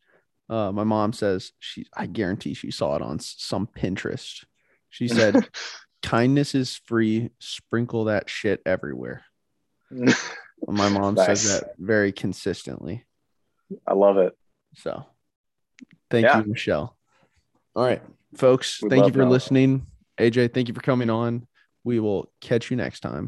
[0.50, 4.44] Uh, my mom says she I guarantee she saw it on some Pinterest.
[4.90, 5.48] She said
[6.06, 9.24] kindness is free, sprinkle that shit everywhere.
[9.90, 11.26] my mom nice.
[11.26, 13.04] says that very consistently.
[13.86, 14.32] I love it.
[14.76, 15.04] So
[16.10, 16.38] thank yeah.
[16.38, 16.96] you, Michelle.
[17.74, 18.02] All right,
[18.36, 18.80] folks.
[18.82, 19.86] We thank you for listening.
[20.18, 21.46] AJ, thank you for coming on.
[21.82, 23.24] We will catch you next time.